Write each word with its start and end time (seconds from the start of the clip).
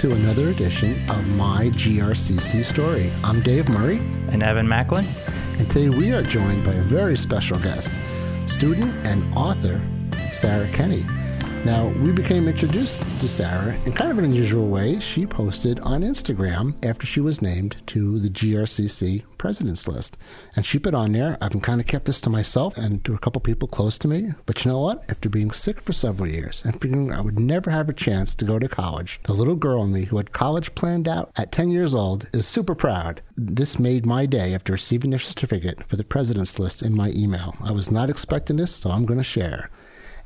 to 0.00 0.12
another 0.12 0.48
edition 0.48 0.94
of 1.10 1.36
My 1.36 1.66
GRCC 1.74 2.64
Story. 2.64 3.12
I'm 3.22 3.42
Dave 3.42 3.68
Murray. 3.68 3.98
And 4.30 4.42
Evan 4.42 4.66
Macklin. 4.66 5.06
And 5.58 5.68
today 5.68 5.90
we 5.90 6.10
are 6.14 6.22
joined 6.22 6.64
by 6.64 6.72
a 6.72 6.82
very 6.84 7.18
special 7.18 7.58
guest, 7.58 7.92
student 8.46 8.90
and 9.04 9.22
author 9.34 9.78
Sarah 10.32 10.68
Kenney. 10.68 11.04
Now, 11.64 11.88
we 12.00 12.10
became 12.10 12.48
introduced 12.48 13.02
to 13.20 13.28
Sarah 13.28 13.76
in 13.84 13.92
kind 13.92 14.10
of 14.10 14.16
an 14.16 14.24
unusual 14.24 14.68
way. 14.68 14.98
She 14.98 15.26
posted 15.26 15.78
on 15.80 16.00
Instagram 16.00 16.74
after 16.82 17.06
she 17.06 17.20
was 17.20 17.42
named 17.42 17.76
to 17.88 18.18
the 18.18 18.30
GRCC 18.30 19.24
President's 19.36 19.86
List. 19.86 20.16
And 20.56 20.64
she 20.64 20.78
put 20.78 20.94
on 20.94 21.12
there, 21.12 21.36
I've 21.42 21.60
kind 21.60 21.78
of 21.78 21.86
kept 21.86 22.06
this 22.06 22.20
to 22.22 22.30
myself 22.30 22.78
and 22.78 23.04
to 23.04 23.12
a 23.12 23.18
couple 23.18 23.42
people 23.42 23.68
close 23.68 23.98
to 23.98 24.08
me. 24.08 24.30
But 24.46 24.64
you 24.64 24.70
know 24.70 24.80
what? 24.80 25.04
After 25.10 25.28
being 25.28 25.50
sick 25.50 25.82
for 25.82 25.92
several 25.92 26.30
years 26.30 26.62
and 26.64 26.80
figuring 26.80 27.12
I 27.12 27.20
would 27.20 27.38
never 27.38 27.70
have 27.70 27.90
a 27.90 27.94
chance 27.94 28.34
to 28.36 28.46
go 28.46 28.58
to 28.58 28.66
college, 28.66 29.20
the 29.24 29.34
little 29.34 29.54
girl 29.54 29.84
in 29.84 29.92
me 29.92 30.04
who 30.04 30.16
had 30.16 30.32
college 30.32 30.74
planned 30.74 31.08
out 31.08 31.30
at 31.36 31.52
10 31.52 31.68
years 31.68 31.92
old 31.92 32.26
is 32.32 32.48
super 32.48 32.74
proud. 32.74 33.20
This 33.36 33.78
made 33.78 34.06
my 34.06 34.24
day 34.24 34.54
after 34.54 34.72
receiving 34.72 35.10
their 35.10 35.18
certificate 35.18 35.86
for 35.86 35.96
the 35.96 36.04
President's 36.04 36.58
List 36.58 36.80
in 36.80 36.96
my 36.96 37.10
email. 37.10 37.54
I 37.62 37.72
was 37.72 37.90
not 37.90 38.08
expecting 38.08 38.56
this, 38.56 38.74
so 38.74 38.90
I'm 38.90 39.04
going 39.04 39.18
to 39.18 39.24
share. 39.24 39.68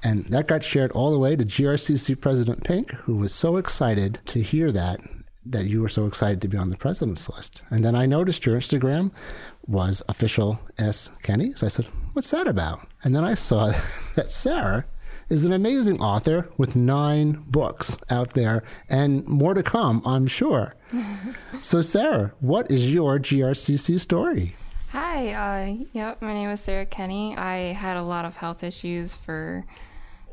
And 0.04 0.26
that 0.26 0.46
got 0.46 0.62
shared 0.62 0.92
all 0.92 1.10
the 1.10 1.18
way 1.18 1.34
to 1.34 1.46
GRCC 1.46 2.20
President 2.20 2.62
Pink, 2.62 2.92
who 2.92 3.16
was 3.16 3.34
so 3.34 3.56
excited 3.56 4.20
to 4.26 4.42
hear 4.42 4.70
that, 4.70 5.00
that 5.46 5.64
you 5.64 5.80
were 5.80 5.88
so 5.88 6.04
excited 6.04 6.42
to 6.42 6.48
be 6.48 6.58
on 6.58 6.68
the 6.68 6.76
president's 6.76 7.26
list. 7.30 7.62
And 7.70 7.82
then 7.82 7.94
I 7.94 8.04
noticed 8.04 8.44
your 8.44 8.58
Instagram 8.58 9.12
was 9.66 10.02
official 10.10 10.60
S. 10.76 11.10
Kenney. 11.22 11.52
So 11.54 11.64
I 11.64 11.70
said, 11.70 11.86
What's 12.12 12.30
that 12.32 12.46
about? 12.46 12.86
And 13.02 13.16
then 13.16 13.24
I 13.24 13.34
saw 13.34 13.72
that 14.14 14.30
Sarah 14.30 14.84
is 15.30 15.46
an 15.46 15.54
amazing 15.54 16.02
author 16.02 16.50
with 16.58 16.76
nine 16.76 17.42
books 17.46 17.96
out 18.10 18.34
there 18.34 18.62
and 18.90 19.26
more 19.26 19.54
to 19.54 19.62
come, 19.62 20.02
I'm 20.04 20.26
sure. 20.26 20.74
so, 21.62 21.80
Sarah, 21.80 22.34
what 22.40 22.70
is 22.70 22.92
your 22.92 23.18
GRCC 23.18 23.98
story? 23.98 24.54
Hi, 24.90 25.32
uh, 25.32 25.84
yep, 25.92 26.20
my 26.20 26.34
name 26.34 26.50
is 26.50 26.60
Sarah 26.60 26.86
Kenney. 26.86 27.36
I 27.36 27.72
had 27.72 27.96
a 27.96 28.02
lot 28.02 28.26
of 28.26 28.36
health 28.36 28.62
issues 28.62 29.16
for 29.16 29.64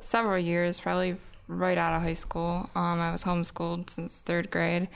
several 0.06 0.40
years, 0.40 0.80
probably 0.80 1.18
right 1.48 1.78
out 1.78 1.94
of 1.94 2.02
high 2.02 2.14
school. 2.14 2.70
Um, 2.76 3.00
I 3.00 3.12
was 3.12 3.24
homeschooled 3.24 3.90
since 3.90 4.22
third 4.22 4.52
grade, 4.52 4.88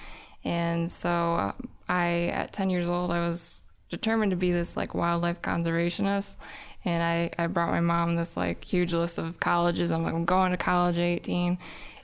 and 0.43 0.91
so 0.91 1.09
uh, 1.09 1.51
I, 1.89 2.31
at 2.33 2.53
10 2.53 2.69
years 2.69 2.87
old, 2.87 3.11
I 3.11 3.19
was 3.19 3.61
determined 3.89 4.31
to 4.31 4.37
be 4.37 4.51
this 4.51 4.77
like 4.77 4.93
wildlife 4.93 5.41
conservationist. 5.41 6.37
And 6.85 7.01
I, 7.01 7.31
I 7.43 7.47
brought 7.47 7.71
my 7.71 7.79
mom 7.79 8.15
this 8.15 8.37
like 8.37 8.63
huge 8.63 8.93
list 8.93 9.17
of 9.17 9.39
colleges. 9.39 9.91
I'm 9.91 10.03
like, 10.03 10.13
I'm 10.13 10.25
going 10.25 10.51
to 10.51 10.57
college 10.57 10.97
at 10.97 11.03
18, 11.03 11.57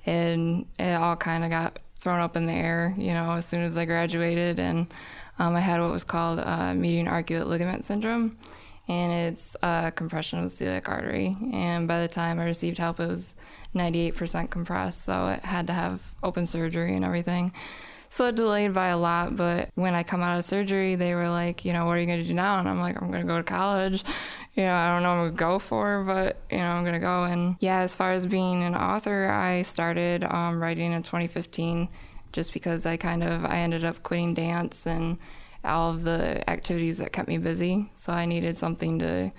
and 0.05 0.65
it 0.79 0.93
all 0.93 1.15
kind 1.15 1.43
of 1.43 1.49
got 1.49 1.79
thrown 1.99 2.19
up 2.19 2.35
in 2.35 2.47
the 2.47 2.53
air, 2.53 2.95
you 2.97 3.13
know, 3.13 3.33
as 3.33 3.45
soon 3.45 3.61
as 3.61 3.77
I 3.77 3.85
graduated. 3.85 4.59
And 4.59 4.91
um, 5.37 5.55
I 5.55 5.59
had 5.59 5.79
what 5.79 5.91
was 5.91 6.03
called 6.03 6.39
uh, 6.39 6.73
median 6.73 7.05
arcuate 7.05 7.45
ligament 7.45 7.85
syndrome 7.85 8.37
and 8.91 9.33
it's 9.33 9.55
a 9.63 9.91
compression 9.95 10.39
of 10.39 10.45
the 10.45 10.49
celiac 10.49 10.89
artery. 10.89 11.37
And 11.53 11.87
by 11.87 12.01
the 12.01 12.09
time 12.09 12.41
I 12.41 12.45
received 12.45 12.77
help, 12.77 12.99
it 12.99 13.07
was 13.07 13.35
98% 13.73 14.49
compressed, 14.49 15.03
so 15.03 15.29
it 15.29 15.39
had 15.45 15.67
to 15.67 15.73
have 15.73 16.01
open 16.23 16.45
surgery 16.45 16.93
and 16.93 17.05
everything. 17.05 17.53
So 18.09 18.25
it 18.25 18.35
delayed 18.35 18.73
by 18.73 18.89
a 18.89 18.97
lot, 18.97 19.37
but 19.37 19.69
when 19.75 19.95
I 19.95 20.03
come 20.03 20.21
out 20.21 20.37
of 20.37 20.43
surgery, 20.43 20.95
they 20.95 21.15
were 21.15 21.29
like, 21.29 21.63
you 21.63 21.71
know, 21.71 21.85
what 21.85 21.95
are 21.95 22.01
you 22.01 22.05
going 22.05 22.21
to 22.21 22.27
do 22.27 22.33
now? 22.33 22.59
And 22.59 22.67
I'm 22.67 22.81
like, 22.81 23.01
I'm 23.01 23.09
going 23.09 23.21
to 23.21 23.27
go 23.27 23.37
to 23.37 23.43
college. 23.43 24.03
You 24.55 24.63
know, 24.63 24.75
I 24.75 24.93
don't 24.93 25.03
know 25.03 25.09
what 25.11 25.15
I'm 25.15 25.21
going 25.27 25.31
to 25.31 25.39
go 25.39 25.59
for, 25.59 26.03
but, 26.03 26.41
you 26.51 26.57
know, 26.57 26.65
I'm 26.65 26.83
going 26.83 26.95
to 26.95 26.99
go. 26.99 27.23
And 27.23 27.55
yeah, 27.61 27.79
as 27.79 27.95
far 27.95 28.11
as 28.11 28.25
being 28.25 28.63
an 28.63 28.75
author, 28.75 29.29
I 29.29 29.61
started 29.61 30.25
um, 30.25 30.61
writing 30.61 30.91
in 30.91 31.03
2015 31.03 31.87
just 32.33 32.51
because 32.51 32.85
I 32.85 32.97
kind 32.97 33.23
of, 33.23 33.45
I 33.45 33.59
ended 33.59 33.85
up 33.85 34.03
quitting 34.03 34.33
dance 34.33 34.85
and 34.85 35.17
all 35.63 35.91
of 35.91 36.03
the 36.03 36.47
activities 36.49 36.97
that 36.97 37.13
kept 37.13 37.27
me 37.27 37.37
busy. 37.37 37.89
So 37.93 38.13
I 38.13 38.25
needed 38.25 38.57
something 38.57 38.99
to 38.99 39.31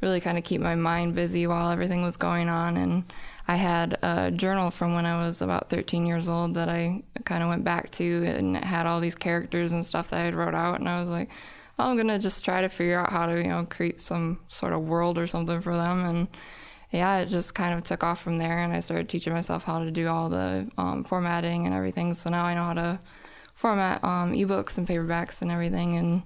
really 0.00 0.20
kind 0.20 0.38
of 0.38 0.44
keep 0.44 0.60
my 0.60 0.74
mind 0.74 1.14
busy 1.14 1.46
while 1.46 1.70
everything 1.70 2.02
was 2.02 2.16
going 2.16 2.48
on. 2.48 2.76
And 2.76 3.12
I 3.48 3.56
had 3.56 3.98
a 4.02 4.30
journal 4.30 4.70
from 4.70 4.94
when 4.94 5.06
I 5.06 5.18
was 5.18 5.42
about 5.42 5.70
13 5.70 6.06
years 6.06 6.28
old 6.28 6.54
that 6.54 6.68
I 6.68 7.02
kind 7.24 7.42
of 7.42 7.48
went 7.48 7.64
back 7.64 7.90
to 7.92 8.24
and 8.26 8.56
it 8.56 8.64
had 8.64 8.86
all 8.86 9.00
these 9.00 9.14
characters 9.14 9.72
and 9.72 9.84
stuff 9.84 10.10
that 10.10 10.20
I 10.20 10.24
had 10.24 10.34
wrote 10.34 10.54
out. 10.54 10.78
And 10.78 10.88
I 10.88 11.00
was 11.00 11.10
like, 11.10 11.30
oh, 11.78 11.90
I'm 11.90 12.08
to 12.08 12.18
just 12.18 12.44
try 12.44 12.60
to 12.60 12.68
figure 12.68 12.98
out 12.98 13.10
how 13.10 13.26
to, 13.26 13.36
you 13.36 13.48
know, 13.48 13.66
create 13.68 14.00
some 14.00 14.40
sort 14.48 14.72
of 14.72 14.82
world 14.82 15.18
or 15.18 15.26
something 15.26 15.60
for 15.60 15.74
them. 15.74 16.04
And 16.04 16.28
yeah, 16.90 17.18
it 17.18 17.26
just 17.26 17.54
kind 17.54 17.74
of 17.74 17.84
took 17.84 18.02
off 18.04 18.22
from 18.22 18.38
there. 18.38 18.58
And 18.58 18.72
I 18.72 18.80
started 18.80 19.08
teaching 19.08 19.32
myself 19.32 19.64
how 19.64 19.82
to 19.82 19.90
do 19.90 20.08
all 20.08 20.28
the 20.28 20.70
um, 20.78 21.04
formatting 21.04 21.66
and 21.66 21.74
everything. 21.74 22.14
So 22.14 22.30
now 22.30 22.44
I 22.44 22.54
know 22.54 22.64
how 22.64 22.74
to 22.74 23.00
format 23.58 24.02
um, 24.04 24.34
ebooks 24.34 24.78
and 24.78 24.86
paperbacks 24.86 25.42
and 25.42 25.50
everything, 25.50 25.96
and 25.96 26.22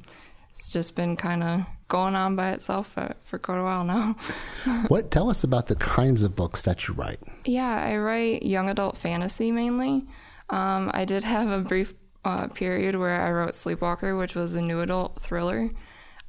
it's 0.51 0.71
just 0.71 0.95
been 0.95 1.17
kind 1.17 1.43
of 1.43 1.63
going 1.89 2.15
on 2.15 2.37
by 2.37 2.53
itself 2.53 2.93
for, 2.93 3.15
for 3.25 3.39
quite 3.39 3.59
a 3.59 3.63
while 3.63 3.85
now. 3.85 4.15
what 4.89 5.11
tell 5.11 5.31
us 5.31 5.43
about 5.43 5.67
the 5.67 5.77
kinds 5.77 6.23
of 6.23 6.37
books 6.37 6.65
that 6.65 6.87
you 6.87 6.93
write? 6.93 7.21
Yeah, 7.47 7.83
I 7.83 7.97
write 7.97 8.43
young 8.43 8.69
adult 8.69 8.99
fantasy 8.99 9.51
mainly. 9.51 10.07
Um, 10.51 10.91
I 10.93 11.07
did 11.07 11.25
have 11.25 11.49
a 11.49 11.67
brief 11.67 11.95
uh, 12.23 12.49
period 12.49 12.97
where 12.97 13.19
I 13.19 13.33
wrote 13.33 13.55
Sleepwalker, 13.55 14.19
which 14.19 14.35
was 14.35 14.55
a 14.55 14.61
new 14.61 14.81
adult 14.83 15.19
thriller. 15.19 15.71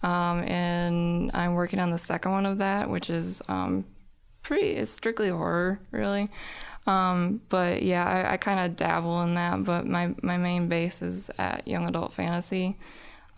Um, 0.03 0.44
and 0.44 1.31
I'm 1.34 1.56
working 1.56 1.80
on 1.80 1.92
the 1.92 1.97
second 1.97 2.31
one 2.31 2.46
of 2.46 2.59
that, 2.59 2.90
which 2.90 3.09
is 3.09 3.42
um, 3.50 3.84
pretty, 4.42 4.72
it's 4.72 4.92
strictly 4.92 5.30
horror, 5.30 5.81
really. 5.92 6.30
Um, 6.85 7.41
but 7.49 7.81
yeah, 7.83 8.05
I, 8.05 8.33
I 8.33 8.38
kind 8.38 8.59
of 8.59 8.75
dabble 8.75 9.21
in 9.23 9.35
that, 9.35 9.63
but 9.63 9.85
my, 9.85 10.13
my 10.21 10.38
main 10.38 10.67
base 10.67 11.01
is 11.01 11.29
at 11.38 11.67
young 11.67 11.88
adult 11.88 12.13
fantasy. 12.13 12.77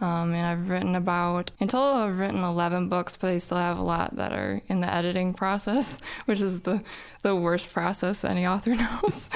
Um, 0.01 0.33
and 0.33 0.45
I've 0.45 0.69
written 0.69 0.95
about, 0.95 1.51
in 1.59 1.69
total, 1.69 2.01
I've 2.01 2.19
written 2.19 2.43
11 2.43 2.89
books, 2.89 3.15
but 3.15 3.29
I 3.29 3.37
still 3.37 3.57
have 3.57 3.77
a 3.77 3.83
lot 3.83 4.15
that 4.17 4.33
are 4.33 4.61
in 4.67 4.81
the 4.81 4.93
editing 4.93 5.33
process, 5.33 5.99
which 6.25 6.41
is 6.41 6.61
the, 6.61 6.83
the 7.21 7.35
worst 7.35 7.71
process 7.71 8.25
any 8.25 8.45
author 8.45 8.75
knows. 8.75 9.29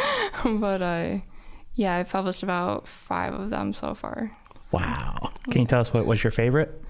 but 0.43 0.81
I, 0.81 1.23
yeah, 1.75 1.95
I've 1.95 2.09
published 2.09 2.43
about 2.43 2.87
five 2.87 3.33
of 3.33 3.51
them 3.51 3.73
so 3.73 3.95
far. 3.95 4.31
Wow. 4.71 5.31
Can 5.49 5.61
you 5.61 5.67
tell 5.67 5.79
us 5.79 5.93
what 5.93 6.05
was 6.05 6.23
your 6.23 6.31
favorite? 6.31 6.83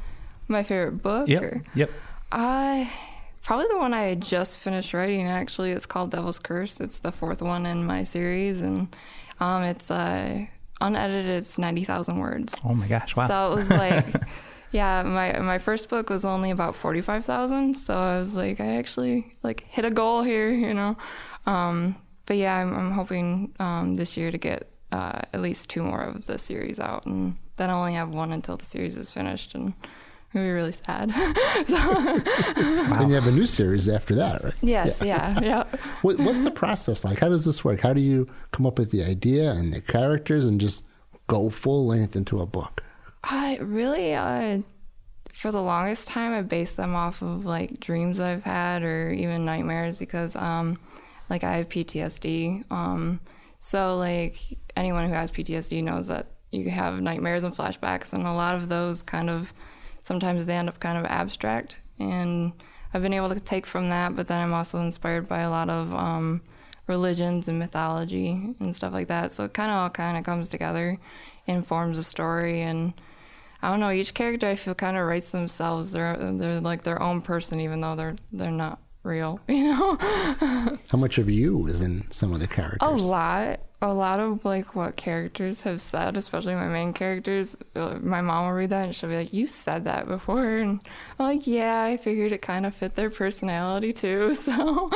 My 0.47 0.63
favorite 0.63 1.03
book? 1.03 1.30
Yep. 1.30 1.44
Or, 1.44 1.62
yep. 1.75 1.91
I 2.31 2.91
Probably 3.42 3.68
the 3.70 3.78
one 3.78 3.94
I 3.94 4.16
just 4.16 4.60
finished 4.60 4.94
writing. 4.94 5.28
Actually, 5.28 5.72
it's 5.72 5.86
called 5.86 6.12
Devil's 6.12 6.40
Curse. 6.40 6.80
It's 6.80 7.00
the 7.00 7.12
fourth 7.12 7.42
one 7.42 7.66
in 7.66 7.86
my 7.86 8.04
series, 8.04 8.62
and 8.62 8.94
um, 9.40 9.64
it's 9.64 9.90
uh, 9.90 10.46
unedited. 10.82 11.26
It's 11.30 11.58
ninety 11.58 11.84
thousand 11.84 12.20
words. 12.20 12.54
Oh 12.64 12.74
my 12.74 12.88
gosh! 12.88 13.16
Wow. 13.16 13.28
So 13.28 13.52
it 13.52 13.56
was 13.56 13.70
like, 13.70 14.06
yeah, 14.72 15.04
my 15.04 15.40
my 15.40 15.58
first 15.58 15.90
book 15.90 16.10
was 16.10 16.26
only 16.26 16.52
about 16.52 16.76
forty 16.76 17.02
five 17.02 17.26
thousand. 17.26 17.76
So 17.76 17.96
I 17.96 18.18
was 18.18 18.36
like, 18.36 18.60
I 18.60 18.76
actually 18.76 19.36
like 19.42 19.62
hit 19.62 19.86
a 19.86 19.92
goal 19.92 20.22
here, 20.22 20.52
you 20.52 20.74
know. 20.74 20.98
Um, 21.46 21.96
but 22.26 22.38
yeah, 22.38 22.56
I'm, 22.58 22.76
I'm 22.76 22.92
hoping 22.92 23.54
um, 23.60 23.96
this 23.96 24.16
year 24.16 24.32
to 24.32 24.38
get 24.38 24.70
uh, 24.92 25.22
at 25.34 25.42
least 25.42 25.70
two 25.70 25.82
more 25.82 26.04
of 26.04 26.26
the 26.28 26.38
series 26.38 26.80
out, 26.80 27.06
and 27.06 27.38
then 27.58 27.70
I 27.70 27.74
only 27.74 27.94
have 27.94 28.10
one 28.10 28.32
until 28.32 28.58
the 28.58 28.66
series 28.66 28.98
is 28.98 29.12
finished, 29.12 29.56
and 29.56 29.74
it 30.34 30.38
would 30.38 30.46
be 30.46 30.52
really 30.52 30.72
sad. 30.72 31.12
so, 31.68 31.76
wow. 31.76 32.98
Then 33.00 33.10
you 33.10 33.16
have 33.16 33.26
a 33.26 33.32
new 33.32 33.48
series 33.48 33.90
after 33.90 34.14
that, 34.16 34.44
right? 34.44 34.54
Yes, 34.62 35.02
yeah, 35.02 35.40
yeah. 35.40 35.66
yeah. 35.72 35.80
what, 36.04 36.20
what's 36.20 36.42
the 36.42 36.52
process 36.52 37.04
like? 37.04 37.20
How 37.20 37.30
does 37.30 37.46
this 37.46 37.64
work? 37.64 37.80
How 37.80 37.94
do 37.94 38.02
you 38.02 38.28
come 38.52 38.68
up 38.68 38.78
with 38.78 38.92
the 38.92 39.04
idea 39.04 39.52
and 39.52 39.74
the 39.74 39.82
characters 39.82 40.46
and 40.46 40.62
just 40.62 40.84
go 41.28 41.50
full 41.50 41.88
length 41.88 42.16
into 42.16 42.42
a 42.42 42.46
book? 42.46 42.84
I 43.24 43.58
really, 43.58 44.14
uh, 44.14 44.60
for 45.34 45.52
the 45.52 45.64
longest 45.64 46.08
time, 46.08 46.32
I 46.34 46.44
based 46.44 46.78
them 46.78 46.96
off 46.96 47.24
of 47.24 47.46
like 47.46 47.80
dreams 47.80 48.20
I've 48.20 48.44
had 48.44 48.84
or 48.84 49.12
even 49.12 49.46
nightmares 49.46 49.98
because, 49.98 50.36
um, 50.36 50.78
like, 51.30 51.44
I 51.44 51.58
have 51.58 51.70
PTSD. 51.70 52.72
Um, 52.72 53.20
so, 53.58 53.98
like, 53.98 54.38
anyone 54.75 55.08
who 55.08 55.14
has 55.14 55.32
PTSD 55.32 55.84
knows 55.84 56.08
that 56.08 56.28
you 56.52 56.70
have 56.70 57.02
nightmares 57.02 57.44
and 57.44 57.56
flashbacks, 57.56 58.14
and 58.14 58.25
a 58.25 58.34
lot 58.34 58.56
of 58.56 58.70
those 58.70 59.02
kind 59.02 59.30
of 59.30 59.54
sometimes 60.10 60.48
they 60.48 60.56
end 60.56 60.68
up 60.68 60.80
kind 60.80 60.98
of 60.98 61.06
abstract. 61.06 61.76
And 62.00 62.52
I've 62.92 63.04
been 63.04 63.14
able 63.14 63.30
to 63.30 63.40
take 63.40 63.68
from 63.68 63.90
that, 63.90 64.16
but 64.16 64.26
then 64.26 64.42
I'm 64.42 64.56
also 64.56 64.80
inspired 64.80 65.30
by 65.30 65.42
a 65.42 65.52
lot 65.52 65.70
of 65.70 65.94
um, 65.94 66.42
religions 66.88 67.48
and 67.48 67.60
mythology 67.60 68.56
and 68.60 68.76
stuff 68.76 68.92
like 68.92 69.08
that. 69.10 69.32
So 69.32 69.44
it 69.44 69.54
kind 69.54 69.70
of 69.70 69.78
all 69.78 69.90
kind 69.92 70.18
of 70.18 70.24
comes 70.24 70.50
together 70.50 70.98
and 71.46 71.68
forms 71.68 72.00
a 72.00 72.04
story. 72.04 72.62
And 72.62 72.96
I 73.62 73.70
don't 73.70 73.80
know, 73.80 73.92
each 73.92 74.16
character 74.16 74.48
I 74.50 74.56
feel 74.56 74.74
kind 74.74 74.98
of 74.98 75.06
writes 75.06 75.30
themselves. 75.30 75.92
They're 75.92 76.18
they're 76.18 76.60
like 76.60 76.82
their 76.82 77.00
own 77.00 77.22
person, 77.22 77.60
even 77.60 77.80
though 77.80 77.96
they're 77.96 78.16
they're 78.32 78.50
not 78.50 78.80
real, 79.04 79.40
you 79.48 79.63
know? 79.66 79.96
How 80.92 80.98
much 80.98 81.18
of 81.18 81.30
you 81.30 81.68
is 81.68 81.81
in 81.81 82.10
some 82.12 82.34
of 82.34 82.40
the 82.40 82.48
characters? 82.48 82.80
A 82.81 82.90
lot. 82.92 83.60
A 83.81 83.94
lot 83.94 84.19
of 84.19 84.44
like 84.44 84.75
what 84.75 84.98
characters 84.98 85.62
have 85.62 85.80
said, 85.80 86.18
especially 86.18 86.54
my 86.54 86.68
main 86.68 86.92
characters. 86.92 87.56
uh, 87.78 87.98
My 88.01 88.19
mom 88.19 88.48
will 88.48 88.51
read 88.54 88.72
that 88.72 88.88
and 88.88 88.94
she'll 88.94 89.07
be 89.10 89.16
like, 89.16 89.31
"You 89.31 89.48
said 89.48 89.86
that 89.86 90.06
before," 90.06 90.57
and 90.57 90.81
I'm 91.18 91.25
like, 91.28 91.48
"Yeah, 91.48 91.84
I 91.84 91.96
figured 91.96 92.34
it 92.34 92.42
kind 92.42 92.66
of 92.66 92.75
fit 92.75 92.96
their 92.98 93.10
personality 93.10 93.94
too." 93.94 94.34
So, 94.36 94.90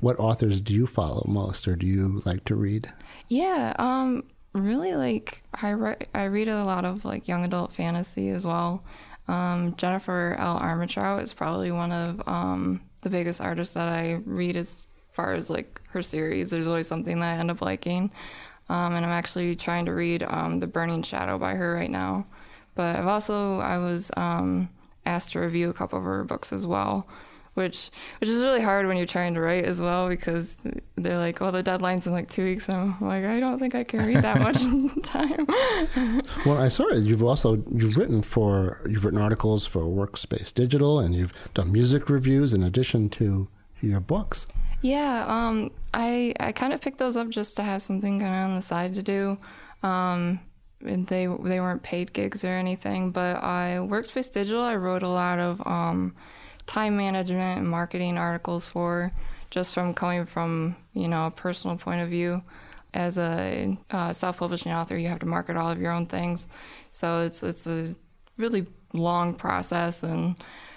What 0.00 0.20
authors 0.20 0.60
do 0.60 0.72
you 0.72 0.86
follow 0.86 1.24
most, 1.26 1.66
or 1.66 1.74
do 1.74 1.84
you 1.86 2.22
like 2.24 2.44
to 2.44 2.54
read? 2.54 2.92
yeah, 3.28 3.74
um, 3.78 4.22
really 4.52 4.94
like 4.94 5.42
I 5.54 5.70
re- 5.70 6.06
I 6.14 6.24
read 6.24 6.46
a 6.48 6.62
lot 6.62 6.84
of 6.84 7.04
like 7.04 7.26
young 7.26 7.44
adult 7.44 7.72
fantasy 7.72 8.28
as 8.28 8.46
well. 8.46 8.84
Um, 9.32 9.74
Jennifer 9.76 10.36
L. 10.38 10.60
Armentrout 10.60 11.22
is 11.22 11.32
probably 11.32 11.72
one 11.72 11.90
of 11.90 12.20
um, 12.28 12.82
the 13.00 13.08
biggest 13.08 13.40
artists 13.40 13.72
that 13.72 13.88
I 13.88 14.20
read 14.26 14.56
as 14.56 14.76
far 15.12 15.32
as 15.32 15.48
like 15.48 15.80
her 15.88 16.02
series. 16.02 16.50
There's 16.50 16.66
always 16.66 16.86
something 16.86 17.18
that 17.18 17.36
I 17.36 17.38
end 17.38 17.50
up 17.50 17.62
liking. 17.62 18.10
Um, 18.68 18.94
and 18.94 19.06
I'm 19.06 19.12
actually 19.12 19.56
trying 19.56 19.86
to 19.86 19.94
read 19.94 20.22
um, 20.22 20.60
The 20.60 20.66
Burning 20.66 21.02
Shadow 21.02 21.38
by 21.38 21.54
her 21.54 21.74
right 21.74 21.90
now. 21.90 22.26
But 22.74 22.96
I've 22.96 23.06
also 23.06 23.58
I 23.60 23.78
was 23.78 24.10
um, 24.18 24.68
asked 25.06 25.32
to 25.32 25.40
review 25.40 25.70
a 25.70 25.74
couple 25.74 25.98
of 25.98 26.04
her 26.04 26.24
books 26.24 26.52
as 26.52 26.66
well, 26.66 27.08
which 27.54 27.90
which 28.18 28.30
is 28.30 28.42
really 28.42 28.62
hard 28.62 28.86
when 28.86 28.96
you're 28.96 29.06
trying 29.06 29.34
to 29.34 29.40
write 29.40 29.64
as 29.64 29.80
well 29.80 30.08
because 30.08 30.56
they're 30.96 31.18
like, 31.18 31.42
"Oh, 31.42 31.50
the 31.50 31.62
deadline's 31.62 32.06
in 32.06 32.12
like 32.12 32.30
two 32.30 32.44
weeks." 32.44 32.68
And 32.68 32.76
I'm 32.76 33.08
like, 33.08 33.24
I 33.24 33.40
don't 33.40 33.58
think 33.58 33.74
I 33.74 33.84
can 33.84 34.06
read 34.06 34.22
that 34.22 34.40
much 34.40 34.58
time. 35.02 35.46
Well, 36.46 36.58
I 36.58 36.68
saw 36.68 36.86
it. 36.88 37.04
You've 37.04 37.22
also 37.22 37.62
you've 37.70 37.96
written 37.96 38.22
for 38.22 38.80
you've 38.88 39.04
written 39.04 39.20
articles 39.20 39.66
for 39.66 39.82
Workspace 39.82 40.52
Digital, 40.52 40.98
and 41.00 41.14
you've 41.14 41.32
done 41.54 41.70
music 41.70 42.08
reviews 42.08 42.52
in 42.52 42.62
addition 42.62 43.08
to 43.10 43.48
your 43.80 44.00
books. 44.00 44.46
Yeah, 44.80 45.24
um, 45.28 45.70
I 45.94 46.34
I 46.40 46.52
kind 46.52 46.72
of 46.72 46.80
picked 46.80 46.98
those 46.98 47.16
up 47.16 47.28
just 47.28 47.56
to 47.56 47.62
have 47.62 47.82
something 47.82 48.18
kind 48.18 48.34
of 48.34 48.50
on 48.50 48.56
the 48.56 48.62
side 48.62 48.94
to 48.96 49.02
do. 49.02 49.38
Um, 49.82 50.40
and 50.84 51.06
they 51.06 51.26
they 51.26 51.60
weren't 51.60 51.82
paid 51.82 52.12
gigs 52.12 52.44
or 52.44 52.48
anything, 52.48 53.10
but 53.10 53.36
I 53.42 53.78
Workspace 53.80 54.32
Digital. 54.32 54.62
I 54.62 54.76
wrote 54.76 55.02
a 55.02 55.08
lot 55.08 55.38
of 55.38 55.64
um, 55.66 56.14
time 56.66 56.96
management 56.96 57.58
and 57.58 57.68
marketing 57.68 58.18
articles 58.18 58.68
for, 58.68 59.12
just 59.50 59.74
from 59.74 59.94
coming 59.94 60.24
from 60.26 60.76
you 60.94 61.08
know 61.08 61.26
a 61.26 61.30
personal 61.30 61.76
point 61.76 62.00
of 62.00 62.08
view. 62.08 62.42
As 62.94 63.16
a 63.16 63.78
uh, 63.90 64.12
self-publishing 64.12 64.70
author, 64.70 64.98
you 64.98 65.08
have 65.08 65.20
to 65.20 65.26
market 65.26 65.56
all 65.56 65.70
of 65.70 65.80
your 65.80 65.92
own 65.92 66.06
things, 66.06 66.46
so 66.90 67.20
it's 67.20 67.42
it's 67.42 67.66
a 67.66 67.94
really 68.36 68.66
long 68.92 69.34
process 69.34 70.02
and 70.02 70.36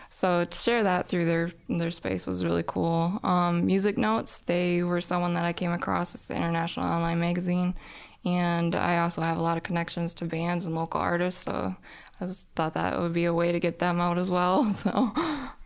so 0.09 0.45
to 0.45 0.57
share 0.57 0.83
that 0.83 1.09
through 1.09 1.25
their 1.25 1.51
their 1.67 1.91
space 1.91 2.25
was 2.25 2.45
really 2.45 2.63
cool. 2.65 3.19
Um, 3.23 3.65
Music 3.65 3.97
Notes, 3.97 4.43
they 4.45 4.81
were 4.81 5.01
someone 5.01 5.33
that 5.33 5.43
I 5.43 5.51
came 5.51 5.73
across. 5.73 6.15
It's 6.15 6.29
an 6.29 6.37
international 6.37 6.85
online 6.85 7.19
magazine, 7.19 7.75
and 8.23 8.75
I 8.75 8.99
also 8.99 9.21
have 9.21 9.37
a 9.37 9.41
lot 9.41 9.57
of 9.57 9.63
connections 9.63 10.13
to 10.15 10.25
bands 10.25 10.67
and 10.67 10.73
local 10.73 11.01
artists. 11.01 11.43
So 11.43 11.75
I 12.21 12.25
just 12.25 12.47
thought 12.55 12.75
that 12.75 12.97
would 12.97 13.11
be 13.11 13.25
a 13.25 13.33
way 13.33 13.51
to 13.51 13.59
get 13.59 13.79
them 13.79 13.99
out 13.99 14.17
as 14.17 14.31
well. 14.31 14.71
So 14.73 15.11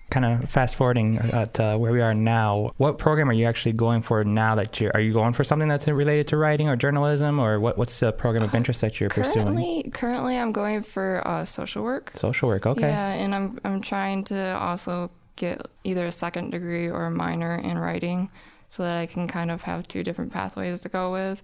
Kind 0.09 0.25
of 0.25 0.50
fast 0.50 0.75
forwarding 0.75 1.19
uh, 1.19 1.45
to 1.53 1.77
where 1.77 1.91
we 1.91 2.01
are 2.01 2.13
now. 2.13 2.73
What 2.77 2.97
program 2.97 3.29
are 3.29 3.33
you 3.33 3.45
actually 3.45 3.73
going 3.73 4.01
for 4.01 4.23
now? 4.23 4.56
That 4.56 4.79
you 4.79 4.89
are 4.94 5.00
you 5.00 5.13
going 5.13 5.33
for 5.33 5.44
something 5.44 5.67
that's 5.67 5.88
related 5.88 6.27
to 6.29 6.38
writing 6.38 6.67
or 6.67 6.75
journalism, 6.75 7.39
or 7.39 7.59
what? 7.59 7.77
What's 7.77 8.00
the 8.00 8.11
program 8.11 8.44
of 8.44 8.56
interest 8.56 8.81
that 8.81 9.00
you're 9.00 9.09
pursuing? 9.09 9.45
currently, 9.45 9.91
currently 9.94 10.38
I'm 10.38 10.51
going 10.51 10.81
for 10.81 11.25
uh, 11.27 11.45
social 11.45 11.83
work. 11.83 12.11
Social 12.15 12.47
work. 12.47 12.65
Okay. 12.65 12.89
Yeah, 12.89 13.11
and 13.11 13.35
I'm 13.35 13.59
I'm 13.63 13.81
trying 13.81 14.23
to 14.25 14.57
also 14.57 15.11
get 15.35 15.65
either 15.83 16.06
a 16.06 16.11
second 16.11 16.51
degree 16.51 16.89
or 16.89 17.06
a 17.06 17.11
minor 17.11 17.56
in 17.56 17.77
writing 17.77 18.29
so 18.69 18.83
that 18.83 18.97
I 18.97 19.06
can 19.06 19.27
kind 19.27 19.50
of 19.51 19.63
have 19.63 19.88
two 19.88 20.03
different 20.03 20.31
pathways 20.31 20.81
to 20.81 20.89
go 20.89 21.11
with. 21.11 21.41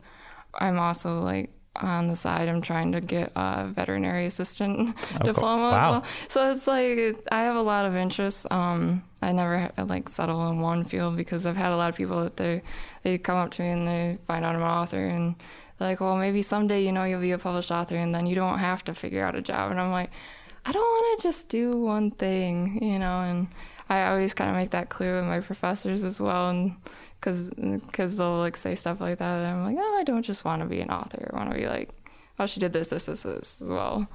I'm 0.53 0.79
also 0.79 1.19
like 1.19 1.51
on 1.83 2.07
the 2.07 2.15
side 2.15 2.47
I'm 2.47 2.61
trying 2.61 2.91
to 2.93 3.01
get 3.01 3.31
a 3.35 3.67
veterinary 3.67 4.25
assistant 4.25 4.95
cool. 5.09 5.19
diploma 5.19 5.63
Wow. 5.71 5.77
as 5.79 5.87
well. 5.91 6.05
So 6.27 6.51
it's 6.53 6.67
like 6.67 7.15
I 7.31 7.43
have 7.43 7.55
a 7.55 7.61
lot 7.61 7.85
of 7.85 7.95
interests. 7.95 8.45
Um 8.51 9.03
I 9.21 9.31
never 9.31 9.71
like 9.77 10.07
settle 10.09 10.49
in 10.49 10.59
one 10.61 10.83
field 10.83 11.17
because 11.17 11.45
I've 11.45 11.57
had 11.57 11.71
a 11.71 11.77
lot 11.77 11.89
of 11.89 11.95
people 11.95 12.23
that 12.23 12.37
they 12.37 12.61
they 13.03 13.17
come 13.17 13.37
up 13.37 13.51
to 13.51 13.61
me 13.61 13.69
and 13.69 13.87
they 13.87 14.17
find 14.27 14.45
out 14.45 14.55
I'm 14.55 14.61
an 14.61 14.67
author 14.67 15.05
and 15.05 15.35
they're 15.77 15.89
like, 15.89 15.99
well, 15.99 16.15
maybe 16.15 16.41
someday 16.41 16.83
you 16.85 16.91
know 16.91 17.03
you'll 17.03 17.21
be 17.21 17.31
a 17.31 17.37
published 17.37 17.71
author 17.71 17.97
and 17.97 18.13
then 18.15 18.25
you 18.27 18.35
don't 18.35 18.59
have 18.59 18.83
to 18.85 18.93
figure 18.93 19.25
out 19.25 19.35
a 19.35 19.41
job. 19.41 19.71
And 19.71 19.79
I'm 19.79 19.91
like, 19.91 20.09
I 20.65 20.71
don't 20.71 20.81
want 20.81 21.19
to 21.21 21.27
just 21.27 21.49
do 21.49 21.77
one 21.79 22.11
thing, 22.11 22.79
you 22.81 22.97
know. 22.99 23.21
And 23.21 23.47
I 23.89 24.07
always 24.07 24.33
kind 24.33 24.49
of 24.49 24.55
make 24.55 24.71
that 24.71 24.89
clear 24.89 25.15
with 25.15 25.25
my 25.25 25.39
professors 25.41 26.03
as 26.03 26.19
well, 26.19 26.49
and 26.49 26.75
because 27.19 27.49
because 27.49 28.17
they'll 28.17 28.37
like 28.37 28.57
say 28.57 28.75
stuff 28.75 29.01
like 29.01 29.19
that, 29.19 29.39
and 29.39 29.47
I'm 29.47 29.63
like, 29.63 29.77
oh, 29.79 29.97
I 29.99 30.03
don't 30.03 30.23
just 30.23 30.45
want 30.45 30.61
to 30.61 30.67
be 30.67 30.81
an 30.81 30.89
author. 30.89 31.29
I 31.33 31.37
want 31.37 31.51
to 31.51 31.57
be 31.57 31.67
like, 31.67 31.89
oh, 32.39 32.45
she 32.45 32.59
did 32.59 32.73
this, 32.73 32.89
this, 32.89 33.05
this, 33.05 33.23
this 33.23 33.61
as 33.61 33.69
well. 33.69 34.07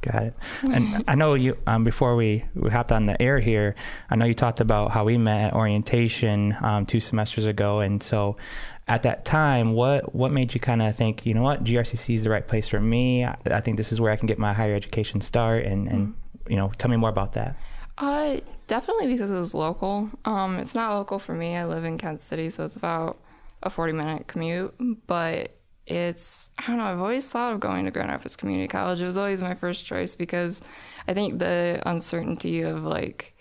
Got 0.00 0.22
it. 0.22 0.34
And 0.62 1.04
I 1.08 1.16
know 1.16 1.34
you. 1.34 1.56
Um, 1.66 1.82
before 1.82 2.14
we, 2.14 2.44
we 2.54 2.70
hopped 2.70 2.92
on 2.92 3.06
the 3.06 3.20
air 3.20 3.40
here, 3.40 3.74
I 4.10 4.16
know 4.16 4.26
you 4.26 4.34
talked 4.34 4.60
about 4.60 4.92
how 4.92 5.04
we 5.04 5.18
met 5.18 5.48
at 5.48 5.54
orientation 5.54 6.56
um, 6.62 6.86
two 6.86 7.00
semesters 7.00 7.46
ago, 7.46 7.80
and 7.80 8.00
so 8.02 8.36
at 8.86 9.02
that 9.02 9.24
time, 9.24 9.72
what 9.72 10.14
what 10.14 10.30
made 10.30 10.54
you 10.54 10.60
kind 10.60 10.82
of 10.82 10.96
think, 10.96 11.26
you 11.26 11.34
know 11.34 11.42
what, 11.42 11.64
GRCC 11.64 12.14
is 12.14 12.22
the 12.22 12.30
right 12.30 12.46
place 12.46 12.68
for 12.68 12.80
me? 12.80 13.24
I, 13.24 13.36
I 13.50 13.60
think 13.60 13.76
this 13.76 13.90
is 13.90 14.00
where 14.00 14.12
I 14.12 14.16
can 14.16 14.26
get 14.26 14.38
my 14.38 14.52
higher 14.52 14.74
education 14.74 15.20
start, 15.20 15.64
and 15.64 15.88
and 15.88 16.14
you 16.48 16.56
know, 16.56 16.70
tell 16.78 16.90
me 16.90 16.96
more 16.96 17.10
about 17.10 17.32
that. 17.32 17.56
Uh, 17.98 18.38
definitely 18.68 19.08
because 19.08 19.32
it 19.32 19.38
was 19.38 19.54
local. 19.54 20.08
Um, 20.24 20.58
it's 20.58 20.74
not 20.74 20.94
local 20.94 21.18
for 21.18 21.34
me. 21.34 21.56
I 21.56 21.64
live 21.64 21.84
in 21.84 21.98
Kent 21.98 22.20
City, 22.20 22.50
so 22.50 22.64
it's 22.64 22.76
about 22.76 23.18
a 23.62 23.70
40 23.70 23.94
minute 23.94 24.28
commute. 24.28 24.74
But 25.08 25.56
it's, 25.86 26.50
I 26.58 26.66
don't 26.66 26.76
know, 26.76 26.84
I've 26.84 27.00
always 27.00 27.28
thought 27.28 27.52
of 27.52 27.60
going 27.60 27.86
to 27.86 27.90
Grand 27.90 28.10
Rapids 28.10 28.36
Community 28.36 28.68
College. 28.68 29.00
It 29.00 29.06
was 29.06 29.16
always 29.16 29.42
my 29.42 29.54
first 29.54 29.84
choice 29.84 30.14
because 30.14 30.60
I 31.08 31.14
think 31.14 31.38
the 31.38 31.82
uncertainty 31.86 32.60
of 32.60 32.84
like 32.84 33.34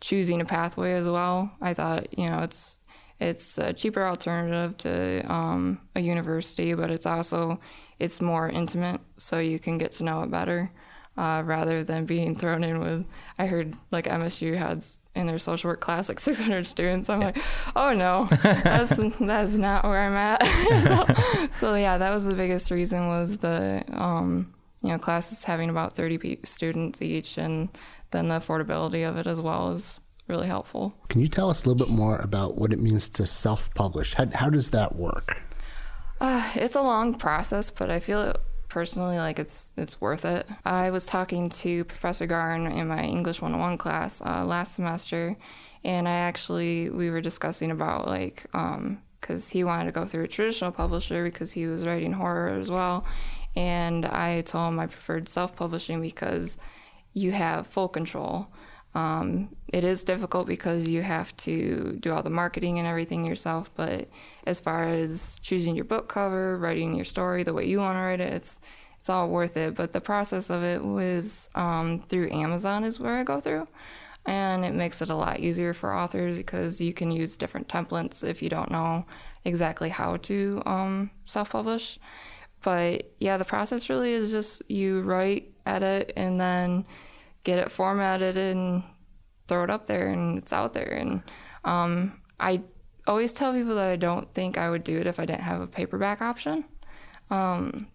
choosing 0.00 0.40
a 0.40 0.46
pathway 0.46 0.94
as 0.94 1.06
well. 1.06 1.52
I 1.60 1.74
thought, 1.74 2.18
you 2.18 2.28
know, 2.28 2.40
it's, 2.40 2.78
it's 3.20 3.58
a 3.58 3.72
cheaper 3.72 4.06
alternative 4.06 4.78
to 4.78 5.30
um, 5.30 5.80
a 5.94 6.00
university, 6.00 6.72
but 6.72 6.90
it's 6.90 7.06
also 7.06 7.60
it's 7.98 8.20
more 8.20 8.48
intimate, 8.48 9.00
so 9.16 9.40
you 9.40 9.58
can 9.58 9.76
get 9.76 9.92
to 9.92 10.04
know 10.04 10.22
it 10.22 10.30
better 10.30 10.70
uh, 11.18 11.42
rather 11.44 11.82
than 11.82 12.06
being 12.06 12.36
thrown 12.36 12.62
in 12.62 12.78
with. 12.78 13.04
I 13.38 13.46
heard 13.46 13.74
like 13.90 14.06
MSU 14.06 14.56
had 14.56 14.84
in 15.16 15.26
their 15.26 15.38
social 15.38 15.68
work 15.68 15.80
class 15.80 16.08
like 16.08 16.20
600 16.20 16.66
students. 16.66 17.10
I'm 17.10 17.20
like, 17.20 17.36
oh 17.74 17.92
no, 17.92 18.26
that's 18.42 18.96
that's 19.18 19.52
not 19.52 19.84
where 19.84 20.00
I'm 20.00 20.14
at. 20.14 21.48
so, 21.48 21.48
so, 21.58 21.74
yeah, 21.74 21.98
that 21.98 22.14
was 22.14 22.24
the 22.24 22.34
biggest 22.34 22.70
reason 22.70 23.08
was 23.08 23.38
the 23.38 23.84
um, 23.88 24.54
you 24.80 24.90
know 24.90 24.98
classes 24.98 25.42
having 25.42 25.68
about 25.68 25.94
30 25.96 26.18
pe- 26.18 26.42
students 26.44 27.02
each, 27.02 27.36
and 27.36 27.68
then 28.12 28.28
the 28.28 28.36
affordability 28.36 29.06
of 29.06 29.16
it 29.16 29.26
as 29.26 29.40
well 29.40 29.72
is 29.72 30.00
really 30.28 30.46
helpful. 30.46 30.94
Can 31.08 31.20
you 31.20 31.28
tell 31.28 31.50
us 31.50 31.64
a 31.64 31.68
little 31.68 31.86
bit 31.86 31.92
more 31.92 32.18
about 32.18 32.56
what 32.56 32.72
it 32.72 32.78
means 32.78 33.08
to 33.10 33.26
self-publish? 33.26 34.14
How, 34.14 34.26
how 34.34 34.50
does 34.50 34.70
that 34.70 34.94
work? 34.94 35.42
Uh, 36.20 36.46
it's 36.54 36.74
a 36.74 36.82
long 36.82 37.14
process, 37.14 37.70
but 37.70 37.90
I 37.90 37.98
feel 37.98 38.20
it 38.20 38.40
personally 38.68 39.16
like 39.18 39.38
it's 39.38 39.70
it's 39.76 40.00
worth 40.00 40.24
it. 40.24 40.46
I 40.64 40.90
was 40.90 41.06
talking 41.06 41.48
to 41.50 41.84
Professor 41.84 42.26
Garn 42.26 42.66
in 42.66 42.88
my 42.88 43.02
English 43.02 43.40
101 43.40 43.78
class 43.78 44.20
uh, 44.20 44.44
last 44.44 44.74
semester, 44.74 45.36
and 45.84 46.08
I 46.08 46.12
actually 46.12 46.90
we 46.90 47.10
were 47.10 47.20
discussing 47.20 47.70
about 47.70 48.06
like 48.06 48.44
um 48.54 49.02
because 49.20 49.48
he 49.48 49.64
wanted 49.64 49.86
to 49.86 49.98
go 49.98 50.06
through 50.06 50.24
a 50.24 50.28
traditional 50.28 50.70
publisher 50.70 51.24
because 51.24 51.50
he 51.50 51.66
was 51.66 51.84
writing 51.84 52.12
horror 52.12 52.50
as 52.50 52.70
well, 52.70 53.04
and 53.56 54.06
I 54.06 54.42
told 54.42 54.68
him 54.68 54.78
I 54.78 54.86
preferred 54.86 55.28
self-publishing 55.28 56.00
because 56.00 56.56
you 57.14 57.32
have 57.32 57.66
full 57.66 57.88
control. 57.88 58.48
Um, 58.94 59.54
it 59.68 59.84
is 59.84 60.02
difficult 60.02 60.46
because 60.46 60.88
you 60.88 61.02
have 61.02 61.36
to 61.38 61.96
do 62.00 62.12
all 62.12 62.22
the 62.22 62.30
marketing 62.30 62.78
and 62.78 62.88
everything 62.88 63.24
yourself, 63.24 63.70
but 63.74 64.08
as 64.46 64.60
far 64.60 64.88
as 64.88 65.38
choosing 65.42 65.76
your 65.76 65.84
book 65.84 66.08
cover, 66.08 66.58
writing 66.58 66.94
your 66.94 67.04
story 67.04 67.42
the 67.42 67.52
way 67.52 67.66
you 67.66 67.78
want 67.78 67.96
to 67.96 68.02
write 68.02 68.20
it, 68.20 68.32
it's 68.32 68.60
it's 68.98 69.08
all 69.08 69.28
worth 69.28 69.56
it. 69.56 69.74
But 69.74 69.92
the 69.92 70.00
process 70.00 70.50
of 70.50 70.64
it 70.64 70.82
was 70.82 71.48
um, 71.54 72.02
through 72.08 72.30
Amazon 72.32 72.82
is 72.82 72.98
where 72.98 73.18
I 73.18 73.24
go 73.24 73.40
through, 73.40 73.68
and 74.26 74.64
it 74.64 74.74
makes 74.74 75.00
it 75.02 75.10
a 75.10 75.14
lot 75.14 75.40
easier 75.40 75.74
for 75.74 75.94
authors 75.94 76.38
because 76.38 76.80
you 76.80 76.92
can 76.92 77.10
use 77.10 77.36
different 77.36 77.68
templates 77.68 78.24
if 78.24 78.42
you 78.42 78.48
don't 78.48 78.70
know 78.70 79.06
exactly 79.44 79.90
how 79.90 80.16
to 80.16 80.62
um, 80.66 81.10
self-publish. 81.26 82.00
But 82.62 83.12
yeah, 83.20 83.36
the 83.36 83.44
process 83.44 83.88
really 83.88 84.12
is 84.12 84.32
just 84.32 84.62
you 84.68 85.02
write, 85.02 85.52
edit, 85.64 86.12
and 86.16 86.40
then 86.40 86.84
get 87.48 87.58
it 87.58 87.70
formatted 87.70 88.36
and 88.36 88.82
throw 89.48 89.64
it 89.64 89.70
up 89.70 89.86
there, 89.86 90.08
and 90.08 90.36
it's 90.36 90.52
out 90.52 90.74
there. 90.74 90.92
And 91.00 91.22
um, 91.64 92.20
I 92.38 92.60
always 93.06 93.32
tell 93.32 93.54
people 93.54 93.74
that 93.76 93.88
I 93.88 93.96
don't 93.96 94.28
think 94.34 94.58
I 94.58 94.68
would 94.68 94.84
do 94.84 94.98
it 94.98 95.06
if 95.06 95.18
I 95.18 95.24
didn't 95.24 95.40
have 95.52 95.62
a 95.62 95.66
paperback 95.66 96.20
option. 96.20 96.64
Um, 97.30 97.88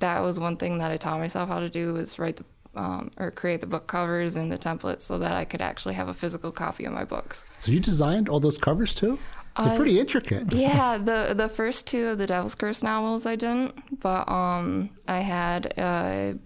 that 0.00 0.20
was 0.20 0.38
one 0.38 0.56
thing 0.58 0.76
that 0.78 0.90
I 0.90 0.98
taught 0.98 1.20
myself 1.20 1.48
how 1.48 1.60
to 1.60 1.70
do 1.70 1.94
was 1.94 2.18
write 2.18 2.36
the 2.36 2.44
um, 2.76 3.10
or 3.16 3.30
create 3.30 3.60
the 3.62 3.66
book 3.66 3.86
covers 3.86 4.36
and 4.36 4.52
the 4.52 4.58
templates 4.58 5.00
so 5.00 5.18
that 5.18 5.32
I 5.32 5.44
could 5.46 5.62
actually 5.62 5.94
have 5.94 6.08
a 6.08 6.14
physical 6.14 6.52
copy 6.52 6.84
of 6.84 6.92
my 6.92 7.04
books. 7.04 7.44
So 7.60 7.72
you 7.72 7.80
designed 7.80 8.28
all 8.28 8.40
those 8.40 8.58
covers 8.58 8.94
too? 8.94 9.18
They're 9.56 9.72
Uh, 9.72 9.76
pretty 9.76 9.98
intricate. 9.98 10.52
yeah, 10.68 10.98
the 10.98 11.32
the 11.34 11.48
first 11.48 11.86
two 11.86 12.04
of 12.12 12.18
the 12.18 12.26
Devil's 12.26 12.54
Curse 12.54 12.82
novels 12.82 13.24
I 13.24 13.36
didn't, 13.36 13.72
but 14.00 14.28
um, 14.28 14.90
I 15.08 15.20
had 15.20 15.72
a 15.78 16.36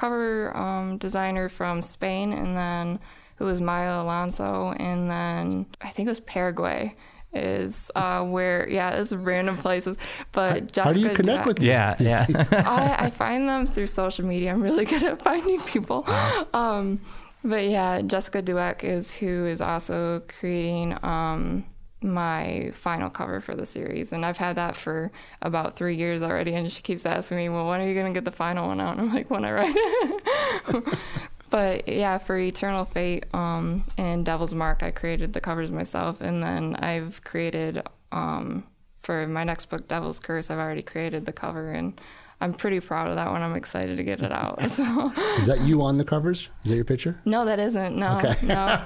cover 0.00 0.56
um, 0.56 0.96
designer 0.98 1.48
from 1.48 1.82
Spain, 1.82 2.32
and 2.32 2.56
then 2.56 2.98
who 3.36 3.44
was 3.44 3.60
Maya 3.60 4.00
Alonso, 4.02 4.72
and 4.78 5.10
then 5.10 5.66
I 5.82 5.88
think 5.90 6.06
it 6.06 6.10
was 6.10 6.20
Paraguay. 6.20 6.94
Is 7.32 7.92
uh, 7.94 8.24
where 8.24 8.68
yeah, 8.68 8.98
it's 8.98 9.12
random 9.12 9.56
places. 9.56 9.96
But 10.32 10.72
Jessica 10.72 10.82
How 10.82 10.92
do 10.94 11.00
you 11.00 11.10
connect 11.14 11.38
Jack- 11.38 11.46
with 11.46 11.58
these, 11.58 11.68
Yeah, 11.68 11.94
these 11.94 12.08
yeah. 12.08 12.26
people? 12.26 12.44
I, 12.52 12.96
I 13.06 13.10
find 13.10 13.48
them 13.48 13.68
through 13.68 13.86
social 13.86 14.26
media. 14.26 14.50
I'm 14.52 14.60
really 14.60 14.84
good 14.92 15.04
at 15.04 15.22
finding 15.22 15.60
people. 15.60 16.04
Um, 16.52 17.00
but 17.44 17.68
yeah, 17.68 18.00
Jessica 18.02 18.42
Dueck 18.42 18.82
is 18.82 19.14
who 19.14 19.46
is 19.46 19.60
also 19.60 20.22
creating 20.40 20.98
um, 21.04 21.64
my 22.02 22.72
final 22.74 23.10
cover 23.10 23.40
for 23.40 23.54
the 23.54 23.66
series, 23.66 24.12
and 24.12 24.24
I've 24.24 24.36
had 24.36 24.56
that 24.56 24.76
for 24.76 25.10
about 25.42 25.76
three 25.76 25.96
years 25.96 26.22
already. 26.22 26.54
And 26.54 26.70
she 26.70 26.82
keeps 26.82 27.04
asking 27.06 27.36
me, 27.36 27.48
"Well, 27.48 27.68
when 27.68 27.80
are 27.80 27.88
you 27.88 27.94
gonna 27.94 28.12
get 28.12 28.24
the 28.24 28.32
final 28.32 28.68
one 28.68 28.80
out?" 28.80 28.98
And 28.98 29.00
I'm 29.08 29.14
like, 29.14 29.30
"When 29.30 29.44
I 29.44 29.52
write 29.52 29.74
it." 29.76 30.98
but 31.50 31.88
yeah, 31.88 32.18
for 32.18 32.38
Eternal 32.38 32.84
Fate 32.84 33.24
um, 33.34 33.84
and 33.98 34.24
Devil's 34.24 34.54
Mark, 34.54 34.82
I 34.82 34.90
created 34.90 35.32
the 35.32 35.40
covers 35.40 35.70
myself, 35.70 36.20
and 36.20 36.42
then 36.42 36.76
I've 36.76 37.22
created 37.24 37.82
um, 38.12 38.64
for 38.96 39.26
my 39.26 39.44
next 39.44 39.66
book, 39.66 39.88
Devil's 39.88 40.18
Curse. 40.18 40.50
I've 40.50 40.58
already 40.58 40.82
created 40.82 41.26
the 41.26 41.32
cover, 41.32 41.72
and 41.72 42.00
I'm 42.42 42.54
pretty 42.54 42.80
proud 42.80 43.08
of 43.08 43.16
that 43.16 43.30
one. 43.30 43.42
I'm 43.42 43.54
excited 43.54 43.96
to 43.98 44.02
get 44.02 44.20
it 44.22 44.32
out. 44.32 44.58
So 44.70 45.10
Is 45.38 45.46
that 45.46 45.60
you 45.62 45.82
on 45.82 45.98
the 45.98 46.04
covers? 46.04 46.48
Is 46.64 46.70
that 46.70 46.76
your 46.76 46.84
picture? 46.84 47.20
no, 47.24 47.44
that 47.44 47.58
isn't. 47.58 47.96
No, 47.96 48.18
Okay. 48.18 48.34
no. 48.46 48.54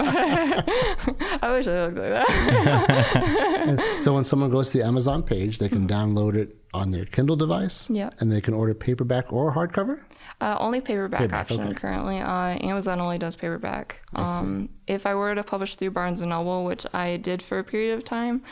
I 1.42 1.52
wish 1.52 1.66
I 1.68 1.84
looked 1.86 1.98
like 1.98 2.10
that. 2.10 3.96
So 4.00 4.12
when 4.14 4.24
someone 4.24 4.50
goes 4.50 4.70
to 4.70 4.78
the 4.78 4.84
Amazon 4.84 5.22
page, 5.22 5.58
they 5.58 5.68
can 5.68 5.86
download 5.86 6.34
it 6.34 6.56
on 6.74 6.90
their 6.90 7.04
Kindle 7.04 7.36
device. 7.36 7.88
Yeah. 7.88 8.10
And 8.20 8.30
they 8.30 8.40
can 8.40 8.52
order 8.54 8.74
paperback 8.74 9.32
or 9.32 9.54
hardcover. 9.54 10.00
Uh, 10.40 10.56
only 10.58 10.80
paperback, 10.80 11.20
Paperback, 11.20 11.40
option 11.42 11.68
okay. 11.68 11.74
currently. 11.74 12.18
Uh, 12.18 12.58
Amazon 12.60 13.00
only 13.00 13.18
does 13.18 13.36
paperback. 13.36 14.00
Um, 14.14 14.68
if 14.86 15.06
I 15.06 15.14
were 15.14 15.34
to 15.34 15.42
publish 15.42 15.76
through 15.76 15.92
Barnes 15.92 16.20
and 16.20 16.30
Noble, 16.30 16.64
which 16.64 16.86
I 16.92 17.16
did 17.18 17.42
for 17.42 17.58
a 17.58 17.64
period 17.64 17.96
of 17.96 18.04
time, 18.04 18.42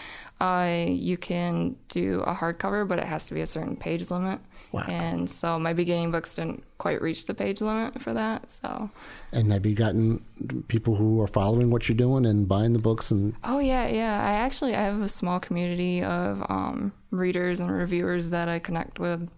uh, 0.40 0.86
you 0.88 1.16
can 1.16 1.76
do 1.88 2.20
a 2.26 2.34
hardcover, 2.34 2.86
but 2.86 2.98
it 2.98 3.04
has 3.04 3.26
to 3.26 3.34
be 3.34 3.42
a 3.42 3.46
certain 3.46 3.76
page 3.76 4.10
limit. 4.10 4.40
Wow. 4.72 4.86
And 4.88 5.30
so 5.30 5.58
my 5.58 5.72
beginning 5.72 6.10
books 6.10 6.34
didn't 6.34 6.64
quite 6.78 7.00
reach 7.00 7.26
the 7.26 7.34
page 7.34 7.60
limit 7.60 8.00
for 8.02 8.12
that. 8.12 8.50
So, 8.50 8.90
And 9.32 9.52
have 9.52 9.64
you 9.64 9.76
gotten 9.76 10.24
people 10.66 10.96
who 10.96 11.20
are 11.20 11.28
following 11.28 11.70
what 11.70 11.88
you're 11.88 11.96
doing 11.96 12.26
and 12.26 12.48
buying 12.48 12.72
the 12.72 12.80
books? 12.80 13.10
And 13.12 13.34
oh 13.44 13.60
yeah, 13.60 13.86
yeah. 13.86 14.20
I 14.20 14.32
actually 14.32 14.74
I 14.74 14.82
have 14.82 15.00
a 15.00 15.08
small 15.08 15.38
community 15.38 16.02
of 16.02 16.44
um, 16.48 16.92
readers 17.12 17.60
and 17.60 17.70
reviewers 17.70 18.30
that 18.30 18.48
I 18.48 18.58
connect 18.58 18.98
with 18.98 19.28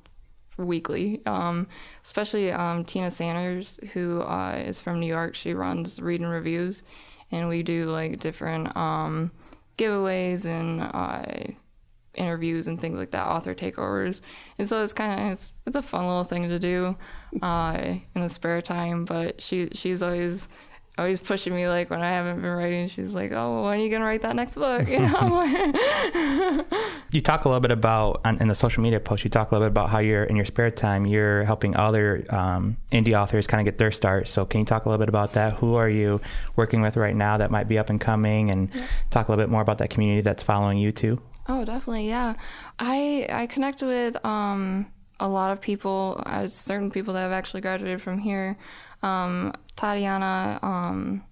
weekly. 0.57 1.21
Um, 1.27 1.67
especially 2.03 2.53
um, 2.53 2.85
Tina 2.85 3.11
Sanders, 3.11 3.79
who 3.93 4.23
uh, 4.23 4.63
is 4.65 4.81
from 4.81 5.01
New 5.01 5.07
York. 5.07 5.35
She 5.35 5.55
runs 5.55 6.01
Read 6.01 6.21
and 6.21 6.31
Reviews, 6.31 6.83
and 7.31 7.49
we 7.49 7.63
do 7.63 7.87
like 7.87 8.21
different 8.21 8.77
um, 8.77 9.31
giveaways 9.77 10.45
and 10.45 10.83
uh, 10.83 11.55
interviews 12.15 12.69
and 12.69 12.81
things 12.81 12.99
like 12.99 13.11
that, 13.11 13.27
author 13.27 13.55
takeovers. 13.55 14.21
And 14.59 14.69
so 14.69 14.83
it's 14.83 14.93
kind 14.93 15.21
of 15.21 15.33
it's 15.33 15.55
it's 15.67 15.77
a 15.77 15.83
fun 15.83 16.07
little 16.07 16.25
thing 16.25 16.49
to 16.49 16.59
do 16.59 16.97
uh, 17.43 17.95
in 18.15 18.23
the 18.23 18.29
spare 18.29 18.63
time. 18.63 19.05
But 19.05 19.41
she 19.41 19.69
she's 19.73 20.03
always 20.03 20.49
always 20.97 21.19
pushing 21.19 21.55
me 21.55 21.67
like 21.67 21.91
when 21.91 22.01
I 22.03 22.09
haven't 22.09 22.41
been 22.41 22.51
writing. 22.51 22.89
She's 22.89 23.15
like, 23.15 23.33
"Oh, 23.33 23.65
when 23.65 23.81
are 23.81 23.83
you 23.83 23.91
gonna 23.91 24.05
write 24.05 24.23
that 24.23 24.37
next 24.37 24.55
book?" 24.55 24.89
You 24.95 25.01
know. 25.01 26.65
You 27.11 27.21
talk 27.21 27.45
a 27.45 27.49
little 27.49 27.61
bit 27.61 27.71
about 27.71 28.21
in 28.25 28.49
the 28.49 28.55
social 28.55 28.83
media 28.83 29.01
post. 29.01 29.25
You 29.25 29.31
talk 29.31 29.51
a 29.51 29.55
little 29.55 29.67
bit 29.67 29.73
about 29.73 29.91
how 29.91 29.99
you're 29.99 30.25
in 30.25 30.37
your 30.37 30.45
spare 30.45 30.71
time 30.71 31.07
you're 31.07 31.45
helping 31.45 31.77
other 31.77 32.25
um, 32.31 32.77
indie 32.93 33.19
authors 33.19 33.47
kind 33.47 33.61
of 33.61 33.65
get 33.73 33.79
their 33.79 33.91
start. 33.91 34.29
So 34.29 34.45
can 34.45 34.61
you 34.61 34.67
talk 34.67 34.85
a 34.85 34.89
little 34.89 34.99
bit 34.99 35.09
about 35.09 35.33
that? 35.35 35.55
Who 35.55 35.75
are 35.75 35.89
you 35.89 36.21
working 36.57 36.81
with 36.81 36.97
right 36.97 37.15
now 37.15 37.39
that 37.39 37.51
might 37.51 37.69
be 37.69 37.79
up 37.79 37.91
and 37.91 38.01
coming, 38.01 38.51
and 38.51 38.69
talk 39.11 39.29
a 39.29 39.33
little 39.33 39.45
bit 39.45 39.51
more 39.51 39.63
about 39.63 39.79
that 39.79 39.91
community 39.91 40.23
that's 40.23 40.43
following 40.43 40.79
you 40.79 40.93
too? 40.93 41.21
Oh, 41.49 41.65
definitely, 41.65 42.09
yeah. 42.09 42.35
I 42.79 43.27
I 43.31 43.47
connect 43.47 43.83
with 43.83 44.23
um 44.25 44.87
a 45.21 45.29
lot 45.29 45.53
of 45.53 45.61
people, 45.61 46.21
uh, 46.27 46.47
certain 46.49 46.91
people 46.91 47.15
that 47.15 47.21
have 47.21 47.33
actually 47.33 47.61
graduated 47.61 48.03
from 48.03 48.19
here. 48.19 48.59
Um, 49.05 49.53
Tatiana, 49.77 50.59
um, 50.63 51.25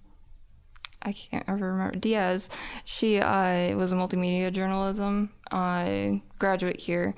I 1.01 1.11
can't 1.11 1.43
ever 1.47 1.73
remember 1.73 1.97
Diaz. 1.97 2.49
She 2.85 3.19
uh, 3.19 3.75
was 3.75 3.91
a 3.91 3.95
multimedia 3.95 4.53
journalism 4.53 5.31
uh, 5.51 6.11
graduate 6.37 6.79
here, 6.79 7.15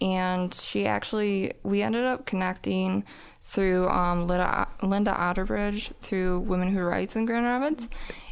and 0.00 0.52
she 0.54 0.86
actually 0.86 1.52
we 1.62 1.82
ended 1.82 2.04
up 2.04 2.24
connecting 2.24 3.04
through 3.42 3.88
um, 3.88 4.26
Linda, 4.26 4.68
Linda 4.82 5.12
Otterbridge 5.12 5.92
through 6.00 6.40
Women 6.40 6.68
Who 6.72 6.80
Writes 6.80 7.14
in 7.14 7.26
Grand 7.26 7.46
Rapids, 7.46 7.88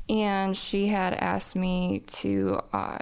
and 0.08 0.56
she 0.56 0.86
had 0.86 1.12
asked 1.14 1.56
me 1.56 2.00
to 2.12 2.60
uh, 2.72 2.98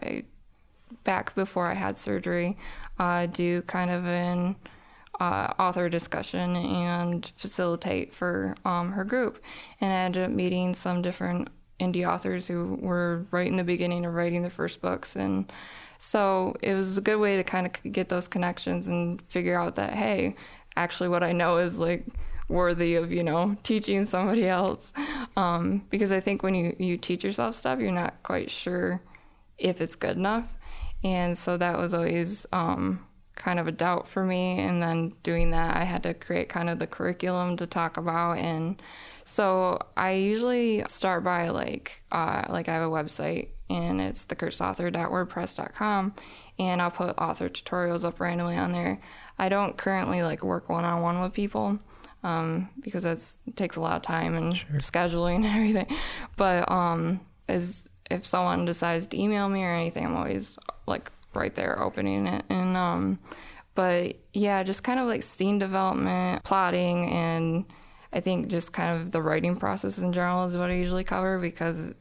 back 1.05 1.35
before 1.37 1.71
I 1.71 1.75
had 1.75 1.97
surgery, 1.97 2.59
uh, 2.99 3.27
do 3.27 3.63
kind 3.63 3.91
of 3.91 4.05
an 4.05 4.57
uh, 5.21 5.53
author 5.59 5.89
discussion 5.89 6.57
and 6.57 7.31
facilitate 7.37 8.15
for 8.15 8.57
um, 8.65 8.93
her 8.93 9.05
group. 9.05 9.43
And 9.81 9.93
I 9.93 9.97
ended 9.97 10.25
up 10.25 10.31
meeting 10.31 10.75
some 10.75 11.03
different 11.03 11.49
indie 11.81 12.09
authors 12.09 12.47
who 12.47 12.79
were 12.81 13.27
right 13.31 13.47
in 13.47 13.57
the 13.57 13.65
beginning 13.65 14.05
of 14.07 14.15
writing 14.15 14.43
their 14.43 14.51
first 14.51 14.81
books. 14.81 15.17
And 15.17 15.53
so 15.99 16.55
it 16.63 16.75
was 16.75 16.99
a 16.99 17.01
good 17.01 17.19
way 17.19 17.37
to 17.37 17.45
kind 17.45 17.67
of 17.67 17.93
get 17.93 18.09
those 18.09 18.29
connections 18.29 18.89
and 18.89 19.23
figure 19.29 19.59
out 19.59 19.77
that, 19.77 19.95
hey, 19.95 20.37
actually, 20.77 21.09
what 21.09 21.23
I 21.23 21.33
know 21.33 21.57
is 21.57 21.79
like 21.79 22.05
worthy 22.49 22.97
of, 22.97 23.13
you 23.13 23.23
know, 23.23 23.57
teaching 23.63 24.05
somebody 24.05 24.47
else. 24.47 24.93
Um, 25.37 25.85
because 25.91 26.13
I 26.13 26.21
think 26.21 26.43
when 26.43 26.55
you, 26.55 26.77
you 26.79 26.97
teach 26.97 27.25
yourself 27.25 27.55
stuff, 27.55 27.81
you're 27.81 27.93
not 27.93 28.23
quite 28.23 28.51
sure 28.51 29.01
if 29.59 29.81
it's 29.81 29.95
good 29.95 30.17
enough. 30.17 30.47
And 31.03 31.37
so 31.37 31.57
that 31.59 31.79
was 31.79 31.93
always 31.93 32.47
um, 32.53 33.05
kind 33.37 33.59
of 33.59 33.67
a 33.67 33.73
doubt 33.73 34.09
for 34.09 34.25
me. 34.25 34.61
And 34.61 34.83
then 34.83 35.13
doing 35.23 35.51
that, 35.51 35.77
I 35.77 35.85
had 35.85 36.03
to 36.05 36.15
create 36.15 36.49
kind 36.49 36.69
of 36.71 36.79
the 36.79 36.87
curriculum 36.87 37.57
to 37.59 37.67
talk 37.67 37.97
about. 37.97 38.39
And 38.39 38.81
so 39.25 39.79
I 39.97 40.13
usually 40.13 40.85
start 40.89 41.25
by 41.25 41.49
like, 41.49 42.03
uh, 42.13 42.45
like 42.49 42.69
I 42.69 42.75
have 42.75 42.83
a 42.83 42.93
website 42.93 43.49
and 43.71 44.01
it's 44.01 44.27
thecursedauthor.wordpress.com 44.27 46.15
and 46.59 46.83
I'll 46.83 46.91
put 46.91 47.19
author 47.19 47.49
tutorials 47.49 48.05
up 48.05 48.21
randomly 48.21 48.57
on 48.57 48.73
there. 48.73 49.01
I 49.39 49.49
don't 49.49 49.77
currently 49.77 50.23
like 50.23 50.45
work 50.45 50.69
one 50.69 50.85
on 50.85 51.03
one 51.03 51.21
with 51.21 51.33
people 51.33 51.79
um, 52.23 52.71
because 52.81 53.03
that's 53.03 53.39
it 53.47 53.57
takes 53.57 53.77
a 53.77 53.81
lot 53.81 53.97
of 53.97 54.03
time 54.03 54.35
and 54.35 54.55
scheduling 54.83 55.37
and 55.45 55.47
everything. 55.47 55.87
But 56.37 56.71
um, 56.71 57.21
as 57.49 57.89
if 58.11 58.27
someone 58.27 58.65
decides 58.65 59.07
to 59.09 59.21
email 59.21 59.49
me 59.49 59.63
or 59.63 59.73
anything, 59.73 60.05
I'm 60.05 60.17
always 60.17 60.59
like 60.87 61.11
right 61.37 61.55
there 61.55 61.83
opening 61.83 62.27
it. 62.27 62.45
And 62.49 62.77
um, 62.77 63.19
but 63.75 64.17
yeah, 64.33 64.63
just 64.63 64.83
kind 64.83 65.01
of 65.01 65.07
like 65.07 65.23
scene 65.23 65.59
development, 65.59 66.45
plotting, 66.45 67.11
and 67.11 67.65
I 68.13 68.21
think 68.21 68.49
just 68.49 68.73
kind 68.73 69.01
of 69.01 69.13
the 69.13 69.23
writing 69.23 69.57
process 69.57 69.99
in 69.99 70.13
general 70.13 70.45
is 70.45 70.57
what 70.57 70.71
I 70.71 70.75
usually 70.75 71.05
cover 71.05 71.39
because 71.39 71.93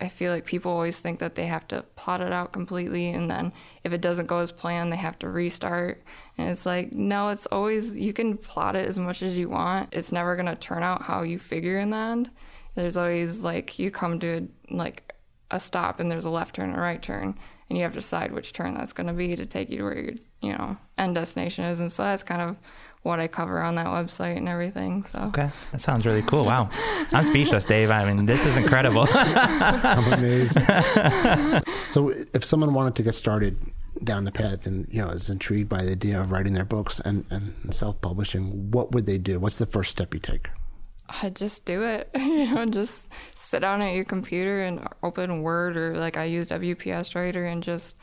I 0.00 0.08
feel 0.08 0.32
like 0.32 0.44
people 0.46 0.70
always 0.70 0.98
think 0.98 1.18
that 1.18 1.34
they 1.34 1.46
have 1.46 1.66
to 1.68 1.82
plot 1.96 2.20
it 2.20 2.32
out 2.32 2.52
completely, 2.52 3.10
and 3.10 3.30
then 3.30 3.52
if 3.84 3.92
it 3.92 4.00
doesn't 4.00 4.26
go 4.26 4.38
as 4.38 4.52
planned, 4.52 4.92
they 4.92 4.96
have 4.96 5.18
to 5.20 5.28
restart. 5.28 6.02
And 6.36 6.50
it's 6.50 6.64
like, 6.64 6.92
no, 6.92 7.28
it's 7.28 7.46
always, 7.46 7.96
you 7.96 8.12
can 8.12 8.36
plot 8.36 8.76
it 8.76 8.86
as 8.86 8.98
much 8.98 9.22
as 9.22 9.36
you 9.36 9.48
want. 9.48 9.88
It's 9.92 10.12
never 10.12 10.36
going 10.36 10.46
to 10.46 10.54
turn 10.54 10.84
out 10.84 11.02
how 11.02 11.22
you 11.22 11.38
figure 11.38 11.78
in 11.78 11.90
the 11.90 11.96
end. 11.96 12.30
There's 12.76 12.96
always 12.96 13.42
like, 13.42 13.78
you 13.78 13.90
come 13.90 14.20
to 14.20 14.48
like 14.70 15.14
a 15.50 15.58
stop 15.58 15.98
and 15.98 16.10
there's 16.10 16.26
a 16.26 16.30
left 16.30 16.54
turn 16.54 16.70
and 16.70 16.78
a 16.78 16.80
right 16.80 17.02
turn, 17.02 17.36
and 17.68 17.76
you 17.76 17.84
have 17.84 17.92
to 17.92 17.98
decide 17.98 18.32
which 18.32 18.52
turn 18.52 18.74
that's 18.74 18.92
going 18.92 19.06
to 19.06 19.12
be 19.12 19.36
to 19.36 19.46
take 19.46 19.70
you 19.70 19.78
to 19.78 19.84
where 19.84 19.98
your, 19.98 20.14
you 20.40 20.52
know, 20.52 20.76
end 20.96 21.14
destination 21.14 21.64
is. 21.64 21.80
And 21.80 21.92
so 21.92 22.02
that's 22.02 22.22
kind 22.22 22.40
of 22.40 22.56
what 23.02 23.20
I 23.20 23.28
cover 23.28 23.60
on 23.60 23.74
that 23.76 23.86
website 23.86 24.36
and 24.36 24.48
everything. 24.48 25.04
So. 25.04 25.18
Okay, 25.28 25.50
that 25.72 25.80
sounds 25.80 26.04
really 26.04 26.22
cool. 26.22 26.44
Wow, 26.44 26.70
I'm 27.12 27.24
speechless, 27.24 27.64
Dave. 27.64 27.90
I 27.90 28.12
mean, 28.12 28.26
this 28.26 28.44
is 28.44 28.56
incredible. 28.56 29.06
I'm 29.12 30.12
amazed. 30.12 30.54
so, 31.90 32.12
if 32.34 32.44
someone 32.44 32.74
wanted 32.74 32.96
to 32.96 33.02
get 33.02 33.14
started 33.14 33.56
down 34.04 34.24
the 34.24 34.32
path 34.32 34.66
and 34.66 34.86
you 34.90 35.00
know 35.00 35.08
is 35.08 35.28
intrigued 35.28 35.68
by 35.68 35.82
the 35.82 35.92
idea 35.92 36.20
of 36.20 36.30
writing 36.30 36.52
their 36.52 36.64
books 36.64 37.00
and, 37.00 37.24
and 37.30 37.54
self-publishing, 37.74 38.70
what 38.70 38.92
would 38.92 39.06
they 39.06 39.18
do? 39.18 39.38
What's 39.38 39.58
the 39.58 39.66
first 39.66 39.90
step 39.90 40.12
you 40.12 40.20
take? 40.20 40.48
I 41.08 41.30
just 41.30 41.64
do 41.64 41.82
it. 41.84 42.10
You 42.18 42.54
know, 42.54 42.66
just 42.66 43.08
sit 43.34 43.60
down 43.60 43.82
at 43.82 43.94
your 43.94 44.04
computer 44.04 44.62
and 44.62 44.86
open 45.02 45.42
Word 45.42 45.76
or 45.76 45.96
like 45.96 46.16
I 46.16 46.24
use 46.24 46.48
WPS 46.48 47.14
Writer 47.14 47.46
and 47.46 47.62
just 47.62 47.96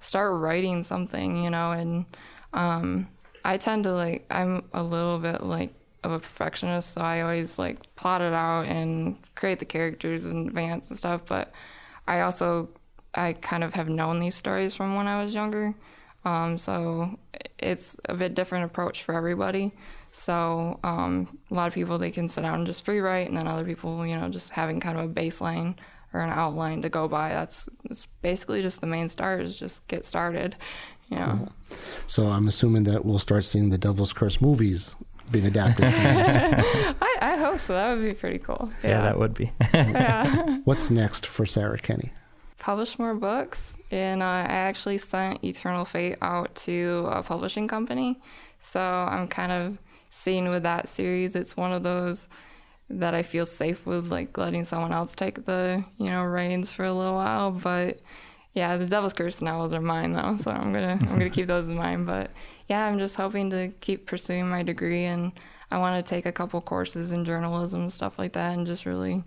start 0.00 0.34
writing 0.34 0.82
something, 0.82 1.42
you 1.42 1.50
know, 1.50 1.72
and 1.72 2.04
um 2.52 3.08
I 3.44 3.56
tend 3.56 3.84
to 3.84 3.92
like 3.92 4.26
I'm 4.30 4.64
a 4.72 4.82
little 4.82 5.18
bit 5.18 5.42
like 5.42 5.72
of 6.04 6.12
a 6.12 6.18
perfectionist, 6.20 6.92
so 6.94 7.00
I 7.00 7.22
always 7.22 7.58
like 7.58 7.94
plot 7.96 8.20
it 8.20 8.32
out 8.32 8.66
and 8.66 9.16
create 9.34 9.58
the 9.58 9.64
characters 9.64 10.24
in 10.24 10.48
advance 10.48 10.88
and 10.88 10.98
stuff. 10.98 11.22
But 11.26 11.52
I 12.06 12.20
also 12.20 12.68
I 13.14 13.32
kind 13.34 13.64
of 13.64 13.74
have 13.74 13.88
known 13.88 14.20
these 14.20 14.34
stories 14.34 14.74
from 14.74 14.94
when 14.96 15.08
I 15.08 15.24
was 15.24 15.34
younger, 15.34 15.74
um, 16.24 16.58
so 16.58 17.18
it's 17.58 17.96
a 18.04 18.14
bit 18.14 18.34
different 18.34 18.64
approach 18.66 19.02
for 19.02 19.14
everybody. 19.14 19.72
So 20.12 20.80
um, 20.82 21.38
a 21.50 21.54
lot 21.54 21.68
of 21.68 21.74
people 21.74 21.98
they 21.98 22.10
can 22.10 22.28
sit 22.28 22.42
down 22.42 22.54
and 22.54 22.66
just 22.66 22.84
free 22.84 23.00
write, 23.00 23.28
and 23.28 23.36
then 23.36 23.46
other 23.46 23.64
people, 23.64 24.06
you 24.06 24.16
know, 24.16 24.28
just 24.28 24.50
having 24.50 24.80
kind 24.80 24.98
of 24.98 25.04
a 25.04 25.12
baseline 25.12 25.76
or 26.12 26.20
an 26.20 26.30
outline 26.30 26.82
to 26.82 26.88
go 26.88 27.06
by. 27.08 27.30
That's, 27.30 27.68
that's 27.84 28.06
basically 28.22 28.62
just 28.62 28.80
the 28.80 28.86
main 28.86 29.08
start 29.08 29.42
is 29.42 29.58
just 29.58 29.86
get 29.88 30.06
started. 30.06 30.56
You 31.10 31.18
know. 31.18 31.48
Cool. 31.68 31.78
So 32.06 32.24
I'm 32.24 32.48
assuming 32.48 32.84
that 32.84 33.04
we'll 33.04 33.18
start 33.18 33.44
seeing 33.44 33.70
the 33.70 33.78
Devil's 33.78 34.12
Curse 34.12 34.40
movies 34.40 34.94
being 35.30 35.46
adapted. 35.46 35.86
I, 35.88 37.16
I, 37.20 37.36
hope 37.36 37.60
so. 37.60 37.74
That 37.74 37.94
would 37.94 38.04
be 38.04 38.14
pretty 38.14 38.38
cool. 38.38 38.70
Yeah, 38.82 38.90
yeah 38.90 39.02
that 39.02 39.18
would 39.18 39.34
be. 39.34 39.50
yeah. 39.74 40.58
What's 40.64 40.90
next 40.90 41.26
for 41.26 41.46
Sarah 41.46 41.78
Kenney? 41.78 42.12
Publish 42.58 42.98
more 42.98 43.14
books, 43.14 43.76
and 43.90 44.22
uh, 44.22 44.26
I 44.26 44.42
actually 44.42 44.98
sent 44.98 45.42
Eternal 45.44 45.84
Fate 45.84 46.16
out 46.20 46.54
to 46.56 47.06
a 47.10 47.22
publishing 47.22 47.68
company. 47.68 48.18
So 48.58 48.80
I'm 48.80 49.28
kind 49.28 49.52
of 49.52 49.78
seeing 50.10 50.48
with 50.48 50.62
that 50.62 50.88
series. 50.88 51.34
It's 51.34 51.56
one 51.56 51.72
of 51.72 51.82
those 51.82 52.28
that 52.90 53.14
I 53.14 53.22
feel 53.22 53.46
safe 53.46 53.84
with, 53.86 54.10
like 54.10 54.36
letting 54.36 54.64
someone 54.64 54.92
else 54.92 55.14
take 55.14 55.44
the 55.44 55.84
you 55.98 56.10
know 56.10 56.24
reins 56.24 56.72
for 56.72 56.84
a 56.84 56.92
little 56.92 57.14
while. 57.14 57.50
But 57.50 58.00
yeah, 58.52 58.76
the 58.76 58.86
Devil's 58.86 59.12
Curse 59.12 59.42
novels 59.42 59.74
are 59.74 59.80
mine 59.80 60.12
though, 60.12 60.36
so 60.36 60.50
I'm 60.50 60.72
gonna 60.72 60.98
I'm 61.00 61.06
gonna 61.06 61.30
keep 61.38 61.46
those 61.46 61.68
in 61.68 61.76
mind. 61.76 62.06
But 62.06 62.30
yeah, 62.66 62.86
I'm 62.86 62.98
just 62.98 63.16
hoping 63.16 63.50
to 63.50 63.68
keep 63.80 64.06
pursuing 64.06 64.48
my 64.48 64.62
degree, 64.62 65.04
and 65.04 65.32
I 65.70 65.78
want 65.78 66.04
to 66.04 66.08
take 66.08 66.26
a 66.26 66.32
couple 66.32 66.60
courses 66.60 67.12
in 67.12 67.24
journalism, 67.24 67.90
stuff 67.90 68.18
like 68.18 68.32
that, 68.32 68.56
and 68.56 68.66
just 68.66 68.86
really 68.86 69.22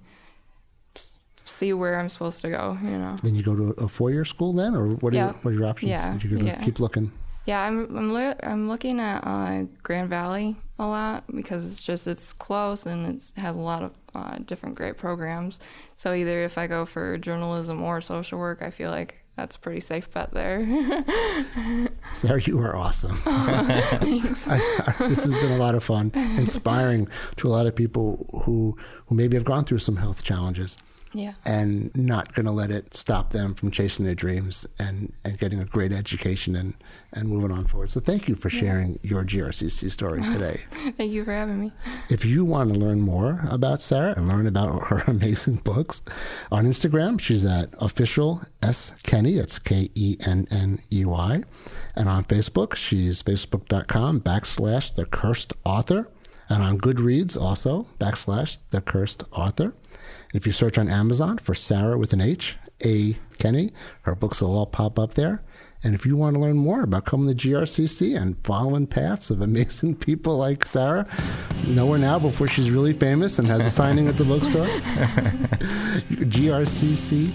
see 1.45 1.73
where 1.73 1.99
I'm 1.99 2.09
supposed 2.09 2.41
to 2.41 2.49
go. 2.49 2.77
You 2.81 2.97
know. 2.97 3.17
Then 3.21 3.35
you 3.35 3.43
go 3.43 3.55
to 3.55 3.83
a 3.83 3.87
four-year 3.87 4.25
school 4.25 4.53
then, 4.53 4.75
or 4.75 4.87
what 4.87 5.13
are 5.13 5.17
yeah. 5.17 5.25
your, 5.27 5.33
what 5.41 5.51
are 5.51 5.57
your 5.57 5.65
options? 5.67 5.91
Yeah. 5.91 6.17
Gonna 6.17 6.45
yeah. 6.45 6.63
keep 6.63 6.79
looking. 6.79 7.11
Yeah, 7.45 7.61
I'm 7.61 7.95
I'm, 7.97 8.13
li- 8.13 8.35
I'm 8.43 8.69
looking 8.69 8.99
at 8.99 9.19
uh, 9.25 9.63
Grand 9.83 10.09
Valley 10.09 10.55
a 10.77 10.85
lot 10.85 11.23
because 11.35 11.65
it's 11.65 11.81
just 11.81 12.05
it's 12.07 12.33
close 12.33 12.85
and 12.85 13.15
it 13.15 13.39
has 13.39 13.57
a 13.57 13.59
lot 13.59 13.83
of 13.83 13.91
uh, 14.13 14.37
different 14.45 14.75
great 14.75 14.97
programs. 14.97 15.59
So 15.95 16.13
either 16.13 16.43
if 16.43 16.57
I 16.57 16.67
go 16.67 16.85
for 16.85 17.17
journalism 17.17 17.81
or 17.81 17.99
social 18.01 18.37
work, 18.39 18.61
I 18.61 18.69
feel 18.69 18.91
like 18.91 19.17
that's 19.37 19.55
a 19.55 19.59
pretty 19.59 19.79
safe 19.79 20.11
bet 20.11 20.31
there. 20.33 20.59
Sarah, 22.13 22.41
you 22.41 22.59
are 22.59 22.75
awesome. 22.75 23.17
Oh, 23.25 23.97
thanks. 23.99 24.47
I, 24.47 24.57
I, 24.99 25.07
this 25.07 25.23
has 25.23 25.33
been 25.33 25.51
a 25.53 25.57
lot 25.57 25.73
of 25.73 25.83
fun, 25.83 26.11
inspiring 26.37 27.07
to 27.37 27.47
a 27.47 27.49
lot 27.49 27.65
of 27.65 27.75
people 27.75 28.27
who 28.45 28.77
who 29.07 29.15
maybe 29.15 29.35
have 29.35 29.45
gone 29.45 29.65
through 29.65 29.79
some 29.79 29.95
health 29.95 30.23
challenges 30.23 30.77
yeah. 31.13 31.33
and 31.45 31.95
not 31.95 32.33
going 32.33 32.45
to 32.45 32.51
let 32.51 32.71
it 32.71 32.95
stop 32.95 33.31
them 33.31 33.53
from 33.53 33.71
chasing 33.71 34.05
their 34.05 34.15
dreams 34.15 34.65
and, 34.79 35.13
and 35.23 35.37
getting 35.37 35.59
a 35.59 35.65
great 35.65 35.91
education 35.91 36.55
and, 36.55 36.73
and 37.13 37.27
moving 37.27 37.51
on 37.51 37.65
forward. 37.65 37.89
So 37.89 37.99
thank 37.99 38.27
you 38.27 38.35
for 38.35 38.49
sharing 38.49 38.99
yeah. 39.01 39.11
your 39.11 39.23
GRCC 39.23 39.91
story 39.91 40.21
today. 40.33 40.61
thank 40.97 41.11
you 41.11 41.23
for 41.23 41.31
having 41.31 41.59
me. 41.59 41.71
If 42.09 42.25
you 42.25 42.45
want 42.45 42.73
to 42.73 42.79
learn 42.79 43.01
more 43.01 43.41
about 43.49 43.81
Sarah 43.81 44.13
and 44.15 44.27
learn 44.27 44.47
about 44.47 44.87
her 44.87 45.03
amazing 45.07 45.57
books, 45.57 46.01
on 46.51 46.65
Instagram, 46.65 47.19
she's 47.19 47.45
at 47.45 47.69
official 47.79 48.41
S 48.61 48.93
Kenney, 49.03 49.35
That's 49.35 49.59
K 49.59 49.89
E 49.95 50.17
N 50.25 50.47
N 50.51 50.79
E 50.91 51.05
Y. 51.05 51.43
And 51.95 52.09
on 52.09 52.23
Facebook, 52.23 52.75
she's 52.75 53.21
facebook.com 53.23 54.21
backslash 54.21 54.95
the 54.95 55.05
cursed 55.05 55.53
author. 55.65 56.09
And 56.49 56.63
on 56.63 56.79
Goodreads, 56.79 57.39
also 57.39 57.87
backslash 57.99 58.57
the 58.71 58.81
cursed 58.81 59.23
author. 59.31 59.73
If 60.33 60.45
you 60.45 60.51
search 60.51 60.77
on 60.77 60.87
Amazon 60.89 61.37
for 61.37 61.53
Sarah 61.53 61.97
with 61.97 62.13
an 62.13 62.21
H, 62.21 62.55
A. 62.85 63.17
Kenney, 63.37 63.71
her 64.03 64.15
books 64.15 64.41
will 64.41 64.55
all 64.57 64.65
pop 64.65 64.97
up 64.99 65.15
there. 65.15 65.41
And 65.83 65.95
if 65.95 66.05
you 66.05 66.15
want 66.15 66.35
to 66.35 66.39
learn 66.39 66.57
more 66.57 66.83
about 66.83 67.05
coming 67.05 67.35
to 67.35 67.47
GRCC 67.47 68.15
and 68.19 68.37
following 68.43 68.85
paths 68.85 69.31
of 69.31 69.41
amazing 69.41 69.95
people 69.99 70.37
like 70.37 70.65
Sarah, 70.65 71.07
know 71.67 71.91
her 71.91 71.97
now 71.97 72.19
before 72.19 72.47
she's 72.47 72.69
really 72.69 72.93
famous 72.93 73.39
and 73.39 73.47
has 73.47 73.65
a 73.65 73.71
signing 73.71 74.07
at 74.07 74.17
the 74.17 74.25
bookstore. 74.25 74.67
grcc.edu 76.27 77.31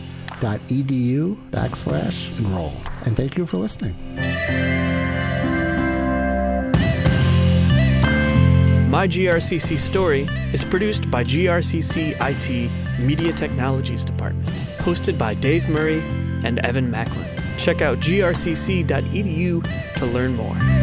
backslash 1.51 2.39
enroll. 2.39 2.73
And 3.05 3.17
thank 3.17 3.37
you 3.37 3.47
for 3.47 3.57
listening. 3.57 4.86
My 8.97 9.07
GRCC 9.07 9.79
Story 9.79 10.23
is 10.55 10.65
produced 10.65 11.11
by 11.11 11.23
GRCC 11.23 12.17
IT 12.19 12.99
Media 12.99 13.31
Technologies 13.31 14.07
Department, 14.07 14.49
hosted 14.79 15.19
by 15.19 15.35
Dave 15.35 15.69
Murray 15.69 16.01
and 16.45 16.59
Evan 16.61 16.91
Macklin. 16.91 17.29
Check 17.59 17.83
out 17.83 17.99
grcc.edu 17.99 18.87
to 19.97 20.07
learn 20.07 20.35
more. 20.35 20.76